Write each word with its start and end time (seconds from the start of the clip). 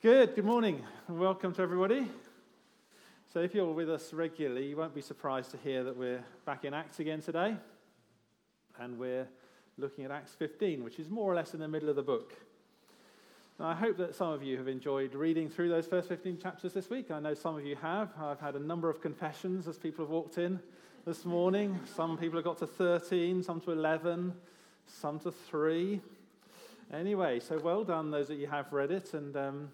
Good, 0.00 0.36
good 0.36 0.44
morning, 0.44 0.80
and 1.08 1.18
welcome 1.18 1.52
to 1.54 1.60
everybody. 1.60 2.06
So, 3.32 3.40
if 3.40 3.52
you're 3.52 3.72
with 3.72 3.90
us 3.90 4.12
regularly, 4.12 4.66
you 4.66 4.76
won't 4.76 4.94
be 4.94 5.00
surprised 5.00 5.50
to 5.50 5.56
hear 5.56 5.82
that 5.82 5.96
we're 5.96 6.22
back 6.46 6.64
in 6.64 6.72
Acts 6.72 7.00
again 7.00 7.20
today. 7.20 7.56
And 8.78 8.96
we're 8.96 9.26
looking 9.76 10.04
at 10.04 10.12
Acts 10.12 10.34
15, 10.34 10.84
which 10.84 11.00
is 11.00 11.10
more 11.10 11.32
or 11.32 11.34
less 11.34 11.52
in 11.52 11.58
the 11.58 11.66
middle 11.66 11.88
of 11.88 11.96
the 11.96 12.04
book. 12.04 12.32
Now, 13.58 13.66
I 13.66 13.74
hope 13.74 13.96
that 13.96 14.14
some 14.14 14.28
of 14.28 14.40
you 14.40 14.56
have 14.58 14.68
enjoyed 14.68 15.16
reading 15.16 15.50
through 15.50 15.70
those 15.70 15.88
first 15.88 16.08
15 16.08 16.38
chapters 16.38 16.72
this 16.72 16.88
week. 16.88 17.10
I 17.10 17.18
know 17.18 17.34
some 17.34 17.56
of 17.56 17.66
you 17.66 17.74
have. 17.74 18.10
I've 18.20 18.38
had 18.38 18.54
a 18.54 18.60
number 18.60 18.88
of 18.88 19.00
confessions 19.00 19.66
as 19.66 19.78
people 19.78 20.04
have 20.04 20.12
walked 20.12 20.38
in 20.38 20.60
this 21.06 21.24
morning. 21.24 21.76
Some 21.96 22.16
people 22.16 22.36
have 22.36 22.44
got 22.44 22.58
to 22.58 22.68
13, 22.68 23.42
some 23.42 23.60
to 23.62 23.72
11, 23.72 24.32
some 24.86 25.18
to 25.18 25.32
3. 25.32 26.00
Anyway, 26.92 27.40
so 27.40 27.58
well 27.58 27.82
done, 27.82 28.12
those 28.12 28.28
that 28.28 28.36
you 28.36 28.46
have 28.46 28.72
read 28.72 28.92
it. 28.92 29.12
And 29.12 29.36
um, 29.36 29.70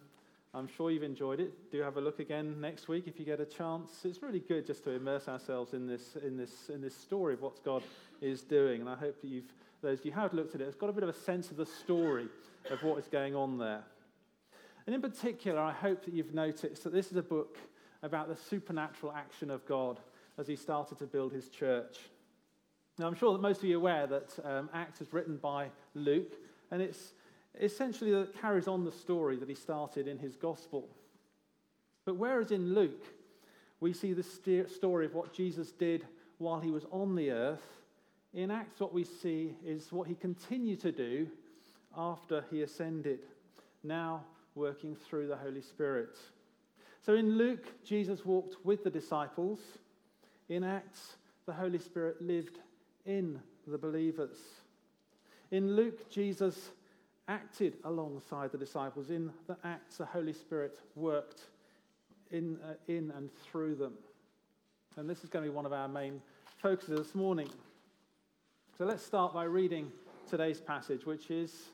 I'm 0.56 0.68
sure 0.68 0.92
you've 0.92 1.02
enjoyed 1.02 1.40
it. 1.40 1.72
Do 1.72 1.80
have 1.80 1.96
a 1.96 2.00
look 2.00 2.20
again 2.20 2.60
next 2.60 2.86
week 2.86 3.08
if 3.08 3.18
you 3.18 3.26
get 3.26 3.40
a 3.40 3.44
chance. 3.44 3.90
It's 4.04 4.22
really 4.22 4.38
good 4.38 4.64
just 4.64 4.84
to 4.84 4.90
immerse 4.92 5.26
ourselves 5.26 5.74
in 5.74 5.88
this, 5.88 6.16
in 6.24 6.36
this, 6.36 6.70
in 6.72 6.80
this 6.80 6.96
story 6.96 7.34
of 7.34 7.42
what 7.42 7.64
God 7.64 7.82
is 8.20 8.42
doing. 8.42 8.80
And 8.80 8.88
I 8.88 8.94
hope 8.94 9.20
that 9.20 9.26
you've, 9.26 9.52
those 9.82 10.04
you 10.04 10.12
have 10.12 10.32
looked 10.32 10.54
at 10.54 10.60
it, 10.60 10.66
have 10.66 10.78
got 10.78 10.90
a 10.90 10.92
bit 10.92 11.02
of 11.02 11.08
a 11.08 11.12
sense 11.12 11.50
of 11.50 11.56
the 11.56 11.66
story 11.66 12.28
of 12.70 12.80
what 12.84 13.00
is 13.00 13.08
going 13.08 13.34
on 13.34 13.58
there. 13.58 13.82
And 14.86 14.94
in 14.94 15.02
particular, 15.02 15.60
I 15.60 15.72
hope 15.72 16.04
that 16.04 16.14
you've 16.14 16.34
noticed 16.34 16.84
that 16.84 16.92
this 16.92 17.10
is 17.10 17.16
a 17.16 17.22
book 17.22 17.58
about 18.04 18.28
the 18.28 18.36
supernatural 18.36 19.12
action 19.12 19.50
of 19.50 19.66
God 19.66 19.98
as 20.38 20.46
he 20.46 20.54
started 20.54 20.98
to 20.98 21.06
build 21.06 21.32
his 21.32 21.48
church. 21.48 21.98
Now, 22.96 23.08
I'm 23.08 23.16
sure 23.16 23.32
that 23.32 23.42
most 23.42 23.58
of 23.58 23.64
you 23.64 23.74
are 23.74 23.80
aware 23.80 24.06
that 24.06 24.38
um, 24.44 24.70
Acts 24.72 25.00
is 25.00 25.12
written 25.12 25.36
by 25.36 25.70
Luke, 25.94 26.34
and 26.70 26.80
it's 26.80 27.12
essentially 27.60 28.10
that 28.12 28.40
carries 28.40 28.68
on 28.68 28.84
the 28.84 28.92
story 28.92 29.36
that 29.36 29.48
he 29.48 29.54
started 29.54 30.08
in 30.08 30.18
his 30.18 30.36
gospel. 30.36 30.88
But 32.04 32.16
whereas 32.16 32.50
in 32.50 32.74
Luke, 32.74 33.04
we 33.80 33.92
see 33.92 34.12
the 34.12 34.66
story 34.68 35.06
of 35.06 35.14
what 35.14 35.32
Jesus 35.32 35.72
did 35.72 36.06
while 36.38 36.60
he 36.60 36.70
was 36.70 36.84
on 36.90 37.14
the 37.14 37.30
earth, 37.30 37.62
in 38.34 38.50
Acts, 38.50 38.80
what 38.80 38.92
we 38.92 39.04
see 39.04 39.54
is 39.64 39.92
what 39.92 40.08
he 40.08 40.16
continued 40.16 40.80
to 40.80 40.90
do 40.90 41.28
after 41.96 42.44
he 42.50 42.62
ascended, 42.62 43.20
now 43.84 44.24
working 44.56 44.96
through 44.96 45.28
the 45.28 45.36
Holy 45.36 45.62
Spirit. 45.62 46.18
So 47.00 47.14
in 47.14 47.38
Luke, 47.38 47.84
Jesus 47.84 48.24
walked 48.24 48.56
with 48.64 48.82
the 48.82 48.90
disciples. 48.90 49.60
In 50.48 50.64
Acts, 50.64 51.14
the 51.46 51.52
Holy 51.52 51.78
Spirit 51.78 52.20
lived 52.20 52.58
in 53.06 53.40
the 53.68 53.78
believers. 53.78 54.38
In 55.52 55.76
Luke, 55.76 56.10
Jesus 56.10 56.70
acted 57.28 57.76
alongside 57.84 58.52
the 58.52 58.58
disciples. 58.58 59.10
In 59.10 59.30
the 59.46 59.56
Acts, 59.64 59.98
the 59.98 60.04
Holy 60.04 60.32
Spirit 60.32 60.78
worked 60.94 61.42
in, 62.30 62.58
uh, 62.62 62.74
in 62.88 63.10
and 63.12 63.30
through 63.34 63.74
them. 63.76 63.94
And 64.96 65.08
this 65.08 65.24
is 65.24 65.30
going 65.30 65.44
to 65.44 65.50
be 65.50 65.54
one 65.54 65.66
of 65.66 65.72
our 65.72 65.88
main 65.88 66.20
focuses 66.58 66.98
this 66.98 67.14
morning. 67.14 67.48
So 68.76 68.84
let's 68.84 69.04
start 69.04 69.32
by 69.32 69.44
reading 69.44 69.90
today's 70.28 70.60
passage, 70.60 71.06
which 71.06 71.30
is 71.30 71.70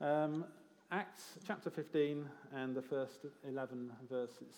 um, 0.00 0.44
Acts 0.90 1.38
chapter 1.46 1.70
15 1.70 2.28
and 2.54 2.74
the 2.74 2.82
first 2.82 3.26
11 3.48 3.90
verses. 4.10 4.54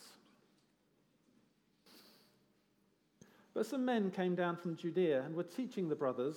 But 3.55 3.67
some 3.67 3.85
men 3.85 4.11
came 4.11 4.35
down 4.35 4.57
from 4.57 4.77
Judea 4.77 5.23
and 5.23 5.35
were 5.35 5.45
teaching 5.45 5.89
the 5.89 5.95
brothers 5.95 6.37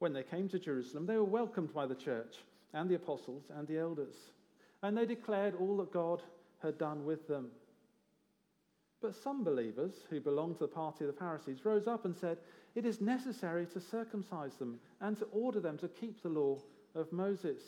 When 0.00 0.14
they 0.14 0.22
came 0.22 0.48
to 0.48 0.58
Jerusalem, 0.58 1.06
they 1.06 1.16
were 1.16 1.24
welcomed 1.24 1.72
by 1.72 1.86
the 1.86 1.94
church 1.94 2.38
and 2.72 2.88
the 2.88 2.94
apostles 2.94 3.44
and 3.54 3.68
the 3.68 3.78
elders, 3.78 4.14
and 4.82 4.96
they 4.96 5.04
declared 5.04 5.54
all 5.54 5.76
that 5.76 5.92
God 5.92 6.22
had 6.62 6.78
done 6.78 7.04
with 7.04 7.28
them. 7.28 7.50
But 9.02 9.14
some 9.14 9.44
believers 9.44 9.92
who 10.08 10.20
belonged 10.20 10.56
to 10.56 10.64
the 10.64 10.68
party 10.68 11.04
of 11.04 11.12
the 11.12 11.18
Pharisees 11.18 11.64
rose 11.64 11.86
up 11.86 12.06
and 12.06 12.16
said, 12.16 12.38
It 12.74 12.86
is 12.86 13.00
necessary 13.02 13.66
to 13.66 13.80
circumcise 13.80 14.56
them 14.56 14.80
and 15.02 15.18
to 15.18 15.26
order 15.32 15.60
them 15.60 15.76
to 15.78 15.88
keep 15.88 16.22
the 16.22 16.28
law 16.30 16.58
of 16.94 17.12
Moses. 17.12 17.60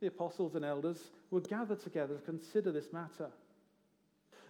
The 0.00 0.08
apostles 0.08 0.54
and 0.54 0.64
elders 0.64 1.10
were 1.32 1.40
gathered 1.40 1.80
together 1.80 2.14
to 2.14 2.22
consider 2.22 2.70
this 2.70 2.92
matter. 2.92 3.30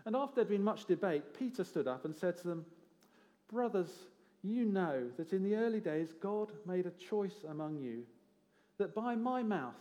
And 0.05 0.15
after 0.15 0.37
there 0.37 0.45
had 0.45 0.51
been 0.51 0.63
much 0.63 0.85
debate, 0.85 1.39
Peter 1.39 1.65
stood 1.65 1.89
up 1.89 2.05
and 2.05 2.15
said 2.15 2.37
to 2.39 2.49
them, 2.49 2.67
Brothers, 3.51 4.07
you 4.43 4.65
know 4.65 5.05
that 5.17 5.33
in 5.33 5.43
the 5.43 5.57
early 5.57 5.81
days 5.81 6.13
God 6.21 6.53
made 6.67 6.87
a 6.87 6.91
choice 6.91 7.45
among 7.49 7.79
you 7.79 8.05
that 8.79 8.95
by 8.95 9.15
my 9.15 9.43
mouth 9.43 9.75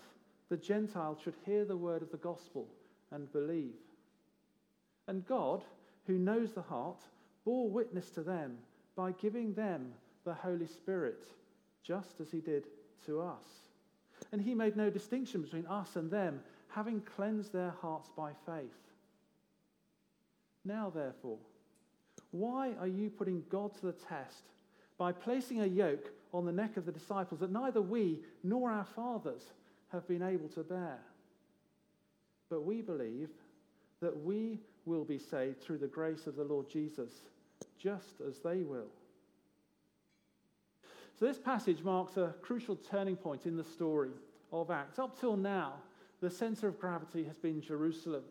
the 0.50 0.58
Gentiles 0.58 1.18
should 1.24 1.36
hear 1.46 1.66
the 1.66 1.78
word 1.78 2.02
of 2.02 2.12
the 2.12 2.18
gospel 2.18 2.68
and 3.12 3.32
believe. 3.32 3.74
And 5.08 5.26
God, 5.26 5.64
who 6.06 6.18
knows 6.18 6.52
the 6.54 6.62
heart, 6.62 7.02
bore 7.44 7.70
witness 7.70 8.10
to 8.12 8.22
them 8.22 8.58
by 8.96 9.12
giving 9.14 9.54
them 9.54 9.94
the 10.24 10.34
Holy 10.34 10.68
Spirit, 10.68 11.26
just 11.84 12.20
as 12.20 12.32
he 12.32 12.40
did 12.40 12.66
to 13.06 13.22
us. 13.22 13.46
And 14.32 14.42
he 14.42 14.56
made 14.56 14.76
no 14.76 14.90
distinction 14.90 15.42
between 15.42 15.68
us 15.68 15.96
and 15.96 16.10
them, 16.10 16.42
having 16.70 17.02
cleansed 17.02 17.54
their 17.54 17.74
hearts 17.82 18.10
by 18.16 18.32
faith. 18.46 18.72
Now, 20.64 20.92
therefore, 20.94 21.38
why 22.35 22.73
are 22.81 22.88
you 22.88 23.09
putting 23.09 23.44
God 23.50 23.73
to 23.75 23.85
the 23.85 23.94
test 23.94 24.44
by 24.97 25.13
placing 25.13 25.62
a 25.62 25.66
yoke 25.66 26.12
on 26.34 26.46
the 26.46 26.51
neck 26.51 26.75
of 26.75 26.85
the 26.85 26.91
disciples 26.91 27.40
that 27.40 27.51
neither 27.51 27.81
we 27.81 28.19
nor 28.44 28.69
our 28.69 28.84
fathers 28.84 29.53
have 29.94 30.06
been 30.06 30.22
able 30.22 30.50
to 30.50 30.63
bear? 30.63 31.00
But 32.50 32.66
we 32.66 32.81
believe 32.81 33.29
that 34.01 34.22
we 34.24 34.59
will 34.85 35.06
be 35.06 35.18
saved 35.18 35.62
through 35.62 35.78
the 35.78 35.88
grace 35.88 36.28
of 36.28 36.35
the 36.35 36.44
Lord 36.44 36.69
Jesus, 36.69 37.12
just 37.79 38.19
as 38.28 38.40
they 38.40 38.63
will. 38.63 38.91
So, 41.18 41.25
this 41.25 41.40
passage 41.40 41.81
marks 41.84 42.18
a 42.18 42.35
crucial 42.41 42.75
turning 42.75 43.16
point 43.16 43.45
in 43.45 43.56
the 43.56 43.63
story 43.63 44.12
of 44.51 44.69
Acts. 44.69 45.00
Up 45.00 45.18
till 45.18 45.38
now, 45.38 45.75
the 46.19 46.29
center 46.29 46.68
of 46.68 46.79
gravity 46.79 47.24
has 47.24 47.38
been 47.38 47.62
Jerusalem. 47.62 48.24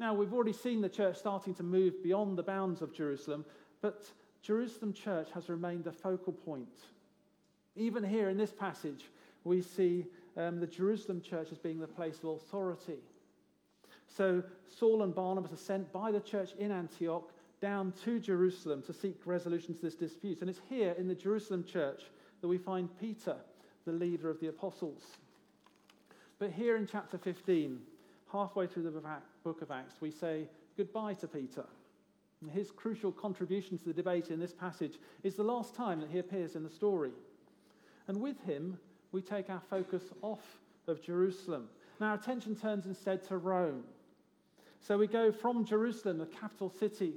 Now, 0.00 0.14
we've 0.14 0.32
already 0.32 0.52
seen 0.52 0.80
the 0.80 0.88
church 0.88 1.16
starting 1.16 1.54
to 1.54 1.62
move 1.62 2.02
beyond 2.02 2.38
the 2.38 2.42
bounds 2.42 2.82
of 2.82 2.94
Jerusalem, 2.94 3.44
but 3.80 4.04
Jerusalem 4.42 4.92
church 4.92 5.28
has 5.34 5.48
remained 5.48 5.86
a 5.86 5.92
focal 5.92 6.32
point. 6.32 6.68
Even 7.74 8.04
here 8.04 8.28
in 8.28 8.36
this 8.36 8.52
passage, 8.52 9.04
we 9.44 9.60
see 9.60 10.06
um, 10.36 10.60
the 10.60 10.66
Jerusalem 10.66 11.20
church 11.20 11.48
as 11.50 11.58
being 11.58 11.80
the 11.80 11.86
place 11.86 12.18
of 12.22 12.30
authority. 12.30 12.98
So 14.06 14.42
Saul 14.78 15.02
and 15.02 15.14
Barnabas 15.14 15.52
are 15.52 15.56
sent 15.56 15.92
by 15.92 16.12
the 16.12 16.20
church 16.20 16.50
in 16.58 16.70
Antioch 16.70 17.30
down 17.60 17.92
to 18.04 18.20
Jerusalem 18.20 18.82
to 18.82 18.92
seek 18.92 19.16
resolution 19.24 19.74
to 19.74 19.82
this 19.82 19.94
dispute. 19.94 20.40
And 20.40 20.48
it's 20.48 20.60
here 20.68 20.94
in 20.96 21.08
the 21.08 21.14
Jerusalem 21.14 21.64
church 21.64 22.02
that 22.40 22.48
we 22.48 22.58
find 22.58 22.88
Peter, 23.00 23.36
the 23.84 23.92
leader 23.92 24.30
of 24.30 24.40
the 24.40 24.48
apostles. 24.48 25.02
But 26.38 26.52
here 26.52 26.76
in 26.76 26.86
chapter 26.86 27.18
15, 27.18 27.80
halfway 28.30 28.66
through 28.66 28.84
the 28.84 28.90
book 29.48 29.62
of 29.62 29.70
Acts, 29.70 29.94
we 30.02 30.10
say 30.10 30.46
goodbye 30.76 31.14
to 31.14 31.26
Peter. 31.26 31.64
His 32.52 32.70
crucial 32.70 33.10
contribution 33.10 33.78
to 33.78 33.84
the 33.86 33.94
debate 33.94 34.28
in 34.28 34.38
this 34.38 34.52
passage 34.52 34.98
is 35.22 35.36
the 35.36 35.42
last 35.42 35.74
time 35.74 36.00
that 36.00 36.10
he 36.10 36.18
appears 36.18 36.54
in 36.54 36.62
the 36.62 36.68
story. 36.68 37.12
And 38.08 38.20
with 38.20 38.38
him, 38.44 38.78
we 39.10 39.22
take 39.22 39.48
our 39.48 39.62
focus 39.70 40.02
off 40.20 40.60
of 40.86 41.00
Jerusalem. 41.02 41.70
Now, 41.98 42.08
our 42.08 42.16
attention 42.16 42.56
turns 42.56 42.84
instead 42.84 43.26
to 43.28 43.38
Rome. 43.38 43.84
So 44.80 44.98
we 44.98 45.06
go 45.06 45.32
from 45.32 45.64
Jerusalem, 45.64 46.18
the 46.18 46.26
capital 46.26 46.68
city 46.68 47.14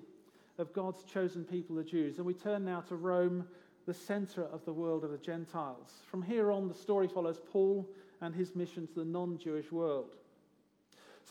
of 0.58 0.72
God's 0.72 1.04
chosen 1.04 1.44
people, 1.44 1.76
the 1.76 1.84
Jews, 1.84 2.16
and 2.16 2.26
we 2.26 2.34
turn 2.34 2.64
now 2.64 2.80
to 2.88 2.96
Rome, 2.96 3.46
the 3.88 3.94
center 3.94 4.46
of 4.46 4.64
the 4.64 4.72
world 4.72 5.04
of 5.04 5.12
the 5.12 5.18
Gentiles. 5.18 5.96
From 6.10 6.22
here 6.22 6.50
on, 6.50 6.70
the 6.70 6.74
story 6.74 7.10
follows 7.10 7.42
Paul 7.52 7.86
and 8.22 8.34
his 8.34 8.56
mission 8.56 8.88
to 8.88 8.94
the 9.00 9.06
non 9.06 9.38
Jewish 9.38 9.70
world. 9.70 10.16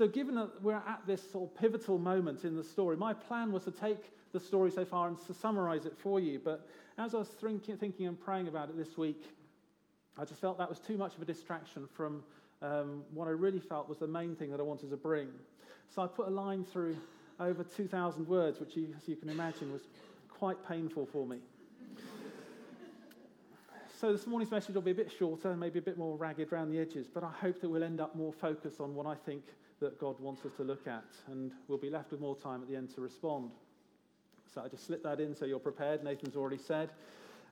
So, 0.00 0.08
given 0.08 0.34
that 0.36 0.62
we're 0.62 0.76
at 0.76 1.02
this 1.06 1.30
sort 1.30 1.50
of 1.50 1.54
pivotal 1.54 1.98
moment 1.98 2.46
in 2.46 2.56
the 2.56 2.64
story, 2.64 2.96
my 2.96 3.12
plan 3.12 3.52
was 3.52 3.64
to 3.64 3.70
take 3.70 3.98
the 4.32 4.40
story 4.40 4.70
so 4.70 4.82
far 4.82 5.08
and 5.08 5.26
to 5.26 5.34
summarize 5.34 5.84
it 5.84 5.94
for 5.94 6.18
you. 6.18 6.40
But 6.42 6.66
as 6.96 7.14
I 7.14 7.18
was 7.18 7.28
thinking, 7.28 7.76
thinking 7.76 8.06
and 8.06 8.18
praying 8.18 8.48
about 8.48 8.70
it 8.70 8.78
this 8.78 8.96
week, 8.96 9.22
I 10.16 10.24
just 10.24 10.40
felt 10.40 10.56
that 10.56 10.70
was 10.70 10.78
too 10.78 10.96
much 10.96 11.16
of 11.16 11.20
a 11.20 11.26
distraction 11.26 11.86
from 11.92 12.22
um, 12.62 13.02
what 13.12 13.28
I 13.28 13.32
really 13.32 13.60
felt 13.60 13.90
was 13.90 13.98
the 13.98 14.06
main 14.06 14.34
thing 14.34 14.50
that 14.52 14.58
I 14.58 14.62
wanted 14.62 14.88
to 14.88 14.96
bring. 14.96 15.28
So 15.94 16.00
I 16.00 16.06
put 16.06 16.28
a 16.28 16.30
line 16.30 16.64
through 16.64 16.96
over 17.38 17.62
2,000 17.62 18.26
words, 18.26 18.58
which, 18.58 18.76
you, 18.76 18.94
as 18.96 19.06
you 19.06 19.16
can 19.16 19.28
imagine, 19.28 19.70
was 19.70 19.82
quite 20.30 20.66
painful 20.66 21.04
for 21.12 21.26
me. 21.26 21.40
so 24.00 24.12
this 24.12 24.26
morning's 24.26 24.50
message 24.50 24.74
will 24.74 24.80
be 24.80 24.92
a 24.92 24.94
bit 24.94 25.12
shorter, 25.18 25.54
maybe 25.54 25.78
a 25.78 25.82
bit 25.82 25.98
more 25.98 26.16
ragged 26.16 26.54
around 26.54 26.70
the 26.70 26.78
edges, 26.78 27.06
but 27.06 27.22
I 27.22 27.30
hope 27.30 27.60
that 27.60 27.68
we'll 27.68 27.84
end 27.84 28.00
up 28.00 28.16
more 28.16 28.32
focused 28.32 28.80
on 28.80 28.94
what 28.94 29.04
I 29.04 29.14
think 29.14 29.44
that 29.80 29.98
God 29.98 30.20
wants 30.20 30.44
us 30.44 30.52
to 30.58 30.62
look 30.62 30.86
at, 30.86 31.04
and 31.28 31.52
we'll 31.68 31.78
be 31.78 31.90
left 31.90 32.10
with 32.10 32.20
more 32.20 32.36
time 32.36 32.62
at 32.62 32.68
the 32.68 32.76
end 32.76 32.94
to 32.94 33.00
respond. 33.00 33.50
So 34.54 34.62
I 34.62 34.68
just 34.68 34.86
slip 34.86 35.02
that 35.04 35.20
in 35.20 35.34
so 35.34 35.44
you're 35.46 35.58
prepared. 35.58 36.04
Nathan's 36.04 36.36
already 36.36 36.58
said. 36.58 36.90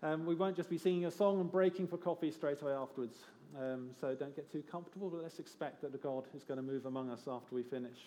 Um, 0.02 0.26
we 0.26 0.34
won't 0.34 0.56
just 0.56 0.70
be 0.70 0.78
singing 0.78 1.06
a 1.06 1.10
song 1.10 1.40
and 1.40 1.50
breaking 1.50 1.88
for 1.88 1.96
coffee 1.96 2.30
straight 2.30 2.60
away 2.62 2.72
afterwards. 2.72 3.16
Um, 3.58 3.90
so 4.00 4.14
don't 4.14 4.36
get 4.36 4.50
too 4.52 4.62
comfortable, 4.70 5.08
but 5.10 5.22
let's 5.22 5.38
expect 5.38 5.82
that 5.82 6.02
God 6.02 6.24
is 6.36 6.44
going 6.44 6.58
to 6.58 6.62
move 6.62 6.86
among 6.86 7.10
us 7.10 7.22
after 7.26 7.54
we 7.54 7.62
finish. 7.62 7.98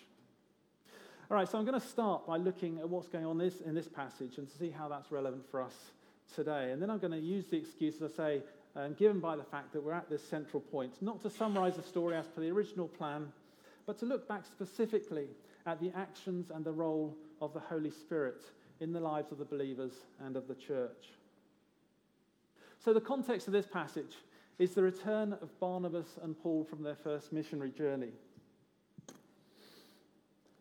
All 1.29 1.38
right, 1.38 1.47
so 1.47 1.57
I'm 1.57 1.65
going 1.65 1.79
to 1.79 1.85
start 1.85 2.27
by 2.27 2.38
looking 2.38 2.79
at 2.79 2.89
what's 2.89 3.07
going 3.07 3.25
on 3.25 3.38
this, 3.38 3.62
in 3.62 3.73
this 3.73 3.88
passage 3.88 4.38
and 4.38 4.50
to 4.50 4.57
see 4.57 4.69
how 4.69 4.88
that's 4.88 5.12
relevant 5.12 5.50
for 5.50 5.62
us 5.62 5.73
today. 6.35 6.71
And 6.71 6.81
then 6.81 6.89
I'm 6.89 7.00
going 7.00 7.13
to 7.13 7.19
use 7.19 7.45
the 7.47 7.57
excuse, 7.57 8.01
as 8.01 8.12
I 8.13 8.15
say, 8.15 8.41
um, 8.75 8.94
given 8.94 9.19
by 9.19 9.35
the 9.35 9.44
fact 9.44 9.73
that 9.73 9.83
we're 9.83 9.94
at 9.94 10.09
this 10.09 10.23
central 10.23 10.62
point, 10.62 10.94
not 11.01 11.21
to 11.23 11.29
summarize 11.29 11.75
the 11.75 11.83
story 11.83 12.15
as 12.15 12.27
per 12.27 12.41
the 12.41 12.50
original 12.50 12.88
plan, 12.88 13.31
but 13.86 13.98
to 14.00 14.06
look 14.06 14.28
back 14.28 14.45
specifically 14.45 15.28
at 15.66 15.80
the 15.80 15.92
actions 15.95 16.51
and 16.54 16.63
the 16.63 16.72
role 16.72 17.16
of 17.42 17.54
the 17.54 17.60
Holy 17.60 17.92
Spirit 17.92 18.44
in 18.80 18.92
the 18.92 19.00
lives 19.00 19.31
of 19.31 19.38
the 19.38 19.45
believers 19.45 19.94
and 20.25 20.36
of 20.36 20.48
the 20.48 20.56
church. 20.56 21.10
So, 22.83 22.94
the 22.94 23.01
context 23.01 23.48
of 23.48 23.54
this 23.54 23.68
passage 23.68 24.16
is 24.57 24.74
the 24.74 24.81
return 24.81 25.33
of 25.33 25.60
Barnabas 25.60 26.18
and 26.22 26.38
Paul 26.42 26.63
from 26.63 26.83
their 26.83 26.95
first 26.95 27.31
missionary 27.31 27.72
journey. 27.72 28.12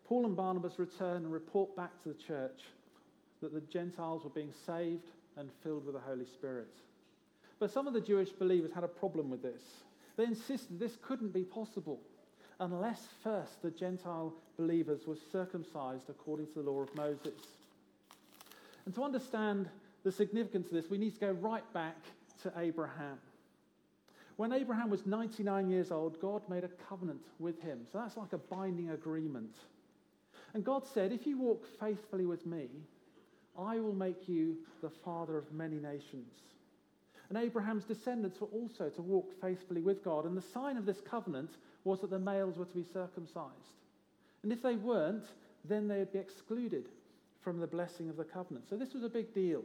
Paul 0.05 0.25
and 0.25 0.35
Barnabas 0.35 0.77
return 0.77 1.23
and 1.23 1.31
report 1.31 1.75
back 1.75 2.01
to 2.03 2.09
the 2.09 2.15
church 2.15 2.61
that 3.41 3.53
the 3.53 3.61
Gentiles 3.61 4.23
were 4.23 4.29
being 4.29 4.53
saved 4.65 5.09
and 5.37 5.49
filled 5.63 5.85
with 5.85 5.95
the 5.95 6.01
Holy 6.01 6.25
Spirit. 6.25 6.73
But 7.59 7.71
some 7.71 7.87
of 7.87 7.93
the 7.93 8.01
Jewish 8.01 8.29
believers 8.29 8.71
had 8.73 8.83
a 8.83 8.87
problem 8.87 9.29
with 9.29 9.41
this. 9.41 9.61
They 10.17 10.25
insisted 10.25 10.79
this 10.79 10.97
couldn't 11.01 11.33
be 11.33 11.43
possible 11.43 12.01
unless 12.61 13.07
first 13.23 13.61
the 13.61 13.71
Gentile 13.71 14.33
believers 14.55 15.07
were 15.07 15.17
circumcised 15.31 16.09
according 16.09 16.45
to 16.47 16.61
the 16.61 16.69
law 16.69 16.81
of 16.81 16.95
Moses. 16.95 17.41
And 18.85 18.95
to 18.95 19.03
understand 19.03 19.67
the 20.03 20.11
significance 20.11 20.67
of 20.67 20.73
this, 20.73 20.89
we 20.89 20.97
need 20.97 21.15
to 21.15 21.19
go 21.19 21.31
right 21.31 21.73
back 21.73 21.97
to 22.43 22.53
Abraham. 22.57 23.17
When 24.37 24.53
Abraham 24.53 24.89
was 24.89 25.05
99 25.05 25.69
years 25.69 25.91
old, 25.91 26.19
God 26.21 26.41
made 26.49 26.63
a 26.63 26.69
covenant 26.89 27.21
with 27.39 27.61
him. 27.61 27.79
So 27.91 27.97
that's 27.97 28.17
like 28.17 28.33
a 28.33 28.37
binding 28.37 28.91
agreement. 28.91 29.55
And 30.53 30.63
God 30.63 30.85
said, 30.85 31.11
If 31.11 31.27
you 31.27 31.37
walk 31.37 31.65
faithfully 31.79 32.25
with 32.25 32.45
me, 32.45 32.67
I 33.57 33.79
will 33.79 33.93
make 33.93 34.27
you 34.27 34.57
the 34.81 34.89
father 34.89 35.37
of 35.37 35.51
many 35.51 35.77
nations. 35.77 36.33
And 37.29 37.37
Abraham's 37.37 37.85
descendants 37.85 38.41
were 38.41 38.47
also 38.47 38.89
to 38.89 39.01
walk 39.01 39.31
faithfully 39.41 39.81
with 39.81 40.03
God. 40.03 40.25
And 40.25 40.35
the 40.35 40.41
sign 40.41 40.77
of 40.77 40.85
this 40.85 41.01
covenant 41.01 41.51
was 41.83 42.01
that 42.01 42.09
the 42.09 42.19
males 42.19 42.57
were 42.57 42.65
to 42.65 42.75
be 42.75 42.85
circumcised. 42.93 43.75
And 44.43 44.51
if 44.51 44.61
they 44.61 44.75
weren't, 44.75 45.25
then 45.65 45.87
they 45.87 45.97
would 45.97 46.13
be 46.13 46.19
excluded 46.19 46.85
from 47.43 47.59
the 47.59 47.67
blessing 47.67 48.09
of 48.09 48.17
the 48.17 48.23
covenant. 48.23 48.65
So 48.69 48.75
this 48.75 48.93
was 48.93 49.03
a 49.03 49.09
big 49.09 49.33
deal. 49.33 49.63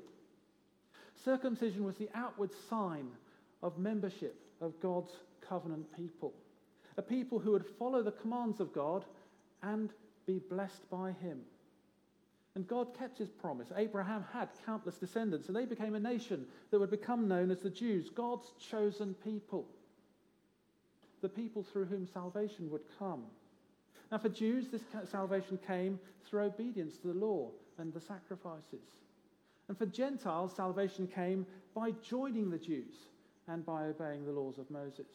Circumcision 1.24 1.84
was 1.84 1.96
the 1.96 2.08
outward 2.14 2.50
sign 2.68 3.08
of 3.62 3.78
membership 3.78 4.38
of 4.60 4.78
God's 4.80 5.12
covenant 5.46 5.86
people, 5.96 6.32
a 6.96 7.02
people 7.02 7.38
who 7.38 7.52
would 7.52 7.66
follow 7.78 8.02
the 8.02 8.12
commands 8.12 8.60
of 8.60 8.72
God 8.72 9.04
and 9.62 9.90
be 10.26 10.38
blessed 10.50 10.88
by 10.90 11.12
him. 11.12 11.40
And 12.54 12.66
God 12.66 12.96
kept 12.98 13.18
his 13.18 13.28
promise. 13.28 13.68
Abraham 13.76 14.24
had 14.32 14.48
countless 14.64 14.96
descendants, 14.96 15.48
and 15.48 15.56
they 15.56 15.66
became 15.66 15.94
a 15.94 16.00
nation 16.00 16.46
that 16.70 16.78
would 16.78 16.90
become 16.90 17.28
known 17.28 17.50
as 17.50 17.60
the 17.60 17.70
Jews, 17.70 18.08
God's 18.08 18.50
chosen 18.70 19.14
people, 19.22 19.66
the 21.26 21.42
people 21.42 21.64
through 21.64 21.86
whom 21.86 22.06
salvation 22.06 22.70
would 22.70 22.84
come. 23.00 23.24
Now, 24.12 24.18
for 24.18 24.28
Jews, 24.28 24.68
this 24.68 24.82
salvation 25.10 25.58
came 25.66 25.98
through 26.24 26.42
obedience 26.42 26.98
to 26.98 27.08
the 27.08 27.18
law 27.18 27.50
and 27.78 27.92
the 27.92 28.00
sacrifices. 28.00 29.02
And 29.66 29.76
for 29.76 29.86
Gentiles, 29.86 30.54
salvation 30.54 31.08
came 31.08 31.44
by 31.74 31.90
joining 32.08 32.48
the 32.48 32.58
Jews 32.58 32.94
and 33.48 33.66
by 33.66 33.86
obeying 33.86 34.24
the 34.24 34.30
laws 34.30 34.58
of 34.58 34.70
Moses. 34.70 35.08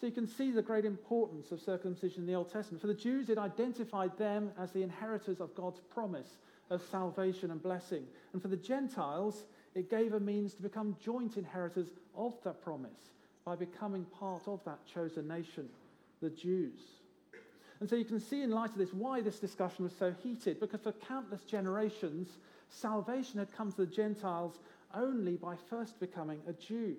So 0.00 0.06
you 0.06 0.12
can 0.12 0.28
see 0.28 0.52
the 0.52 0.62
great 0.62 0.84
importance 0.84 1.50
of 1.50 1.60
circumcision 1.60 2.20
in 2.20 2.26
the 2.28 2.34
Old 2.34 2.52
Testament. 2.52 2.80
For 2.80 2.86
the 2.86 2.94
Jews, 2.94 3.28
it 3.28 3.38
identified 3.38 4.16
them 4.18 4.52
as 4.60 4.70
the 4.70 4.84
inheritors 4.84 5.40
of 5.40 5.56
God's 5.56 5.80
promise 5.92 6.38
of 6.70 6.82
salvation 6.88 7.50
and 7.50 7.60
blessing. 7.60 8.04
And 8.32 8.40
for 8.40 8.46
the 8.48 8.56
Gentiles, 8.56 9.42
it 9.74 9.90
gave 9.90 10.12
a 10.12 10.20
means 10.20 10.54
to 10.54 10.62
become 10.62 10.96
joint 11.02 11.36
inheritors 11.36 11.88
of 12.14 12.34
that 12.44 12.62
promise 12.62 13.10
by 13.44 13.56
becoming 13.56 14.04
part 14.18 14.46
of 14.46 14.60
that 14.64 14.78
chosen 14.92 15.28
nation, 15.28 15.68
the 16.20 16.30
Jews. 16.30 16.80
And 17.80 17.90
so 17.90 17.96
you 17.96 18.04
can 18.04 18.20
see, 18.20 18.42
in 18.42 18.50
light 18.50 18.70
of 18.70 18.78
this, 18.78 18.92
why 18.92 19.20
this 19.20 19.40
discussion 19.40 19.84
was 19.84 19.92
so 19.98 20.14
heated. 20.22 20.60
Because 20.60 20.82
for 20.82 20.92
countless 20.92 21.42
generations, 21.42 22.28
salvation 22.68 23.40
had 23.40 23.52
come 23.52 23.72
to 23.72 23.84
the 23.84 23.86
Gentiles 23.86 24.60
only 24.94 25.36
by 25.36 25.56
first 25.68 25.98
becoming 25.98 26.40
a 26.46 26.52
Jew. 26.52 26.94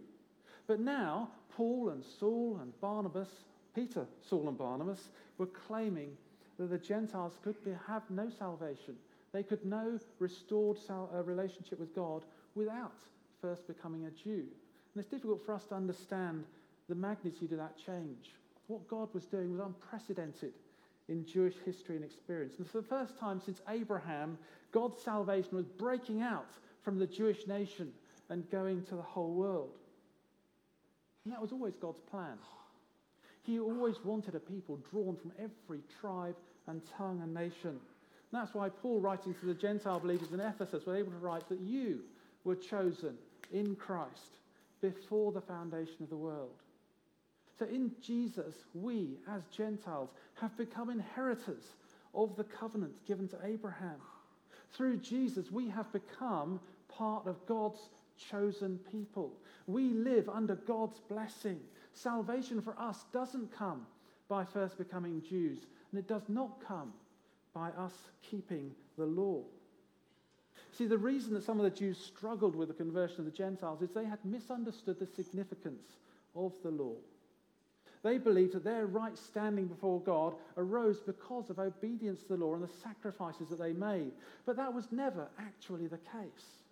But 0.67 0.81
now, 0.81 1.29
Paul 1.55 1.89
and 1.89 2.03
Saul 2.19 2.59
and 2.61 2.79
Barnabas, 2.81 3.29
Peter, 3.73 4.05
Saul 4.27 4.49
and 4.49 4.57
Barnabas, 4.57 5.07
were 5.37 5.45
claiming 5.45 6.17
that 6.57 6.69
the 6.69 6.77
Gentiles 6.77 7.37
could 7.43 7.63
be, 7.63 7.71
have 7.87 8.03
no 8.09 8.29
salvation. 8.29 8.95
They 9.31 9.43
could 9.43 9.65
no 9.65 9.99
restored 10.19 10.77
sal- 10.77 11.09
uh, 11.13 11.23
relationship 11.23 11.79
with 11.79 11.95
God 11.95 12.23
without 12.55 12.93
first 13.41 13.67
becoming 13.67 14.05
a 14.05 14.11
Jew. 14.11 14.45
And 14.93 15.01
it's 15.01 15.11
difficult 15.11 15.43
for 15.45 15.53
us 15.53 15.65
to 15.65 15.75
understand 15.75 16.43
the 16.87 16.95
magnitude 16.95 17.51
of 17.51 17.57
that 17.57 17.75
change. 17.77 18.31
What 18.67 18.87
God 18.87 19.09
was 19.13 19.25
doing 19.25 19.51
was 19.51 19.61
unprecedented 19.61 20.53
in 21.09 21.25
Jewish 21.25 21.55
history 21.65 21.95
and 21.95 22.05
experience. 22.05 22.55
And 22.59 22.69
for 22.69 22.81
the 22.81 22.87
first 22.87 23.17
time 23.19 23.41
since 23.43 23.61
Abraham, 23.69 24.37
God's 24.71 25.01
salvation 25.01 25.55
was 25.55 25.65
breaking 25.65 26.21
out 26.21 26.49
from 26.83 26.99
the 26.99 27.07
Jewish 27.07 27.47
nation 27.47 27.91
and 28.29 28.49
going 28.51 28.83
to 28.85 28.95
the 28.95 29.01
whole 29.01 29.33
world. 29.33 29.77
And 31.25 31.33
that 31.33 31.41
was 31.41 31.51
always 31.51 31.75
God's 31.75 32.01
plan. 32.01 32.37
He 33.43 33.59
always 33.59 33.95
wanted 34.03 34.35
a 34.35 34.39
people 34.39 34.79
drawn 34.91 35.17
from 35.17 35.33
every 35.37 35.81
tribe 35.99 36.35
and 36.67 36.81
tongue 36.97 37.21
and 37.21 37.33
nation. 37.33 37.71
And 37.71 38.41
that's 38.41 38.53
why 38.53 38.69
Paul, 38.69 39.01
writing 39.01 39.33
to 39.33 39.45
the 39.45 39.53
Gentile 39.53 39.99
believers 39.99 40.31
in 40.31 40.39
Ephesus, 40.39 40.85
was 40.85 40.97
able 40.97 41.11
to 41.11 41.17
write 41.17 41.47
that 41.49 41.59
you 41.59 42.01
were 42.45 42.55
chosen 42.55 43.15
in 43.51 43.75
Christ 43.75 44.37
before 44.83 45.31
the 45.31 45.41
foundation 45.41 45.95
of 46.01 46.09
the 46.09 46.17
world. 46.17 46.61
So 47.57 47.65
in 47.65 47.91
Jesus, 48.01 48.53
we 48.73 49.17
as 49.29 49.41
Gentiles 49.55 50.09
have 50.35 50.55
become 50.57 50.89
inheritors 50.89 51.63
of 52.13 52.35
the 52.35 52.43
covenant 52.43 52.91
given 53.07 53.29
to 53.29 53.37
Abraham. 53.45 53.95
Through 54.73 54.97
Jesus, 54.97 55.49
we 55.51 55.69
have 55.69 55.91
become 55.93 56.59
part 56.89 57.27
of 57.27 57.45
God's 57.45 57.79
chosen 58.29 58.77
people. 58.91 59.31
We 59.67 59.93
live 59.93 60.27
under 60.27 60.55
God's 60.55 60.99
blessing. 61.07 61.59
Salvation 61.93 62.61
for 62.61 62.77
us 62.77 63.05
doesn't 63.13 63.55
come 63.55 63.85
by 64.27 64.43
first 64.43 64.77
becoming 64.77 65.23
Jews, 65.29 65.59
and 65.91 65.99
it 65.99 66.09
does 66.09 66.27
not 66.27 66.61
come 66.67 66.91
by 67.53 67.69
us 67.69 67.93
keeping 68.29 68.71
the 68.97 69.05
law. 69.05 69.43
See, 70.71 70.85
the 70.85 70.97
reason 70.97 71.33
that 71.33 71.43
some 71.43 71.59
of 71.59 71.63
the 71.63 71.77
Jews 71.77 71.97
struggled 71.97 72.55
with 72.55 72.67
the 72.67 72.73
conversion 72.73 73.19
of 73.19 73.25
the 73.25 73.31
Gentiles 73.31 73.81
is 73.81 73.91
they 73.91 74.05
had 74.05 74.23
misunderstood 74.25 74.99
the 74.99 75.05
significance 75.05 75.87
of 76.35 76.53
the 76.63 76.71
law. 76.71 76.95
They 78.03 78.17
believed 78.17 78.53
that 78.53 78.65
their 78.65 78.85
right 78.85 79.17
standing 79.17 79.67
before 79.67 80.01
God 80.01 80.35
arose 80.57 80.99
because 80.99 81.49
of 81.49 81.59
obedience 81.59 82.21
to 82.23 82.29
the 82.29 82.43
law 82.43 82.53
and 82.53 82.63
the 82.63 82.73
sacrifices 82.83 83.49
that 83.49 83.59
they 83.59 83.71
made. 83.71 84.11
But 84.45 84.57
that 84.57 84.73
was 84.73 84.91
never 84.91 85.27
actually 85.39 85.87
the 85.87 85.99
case. 85.99 86.63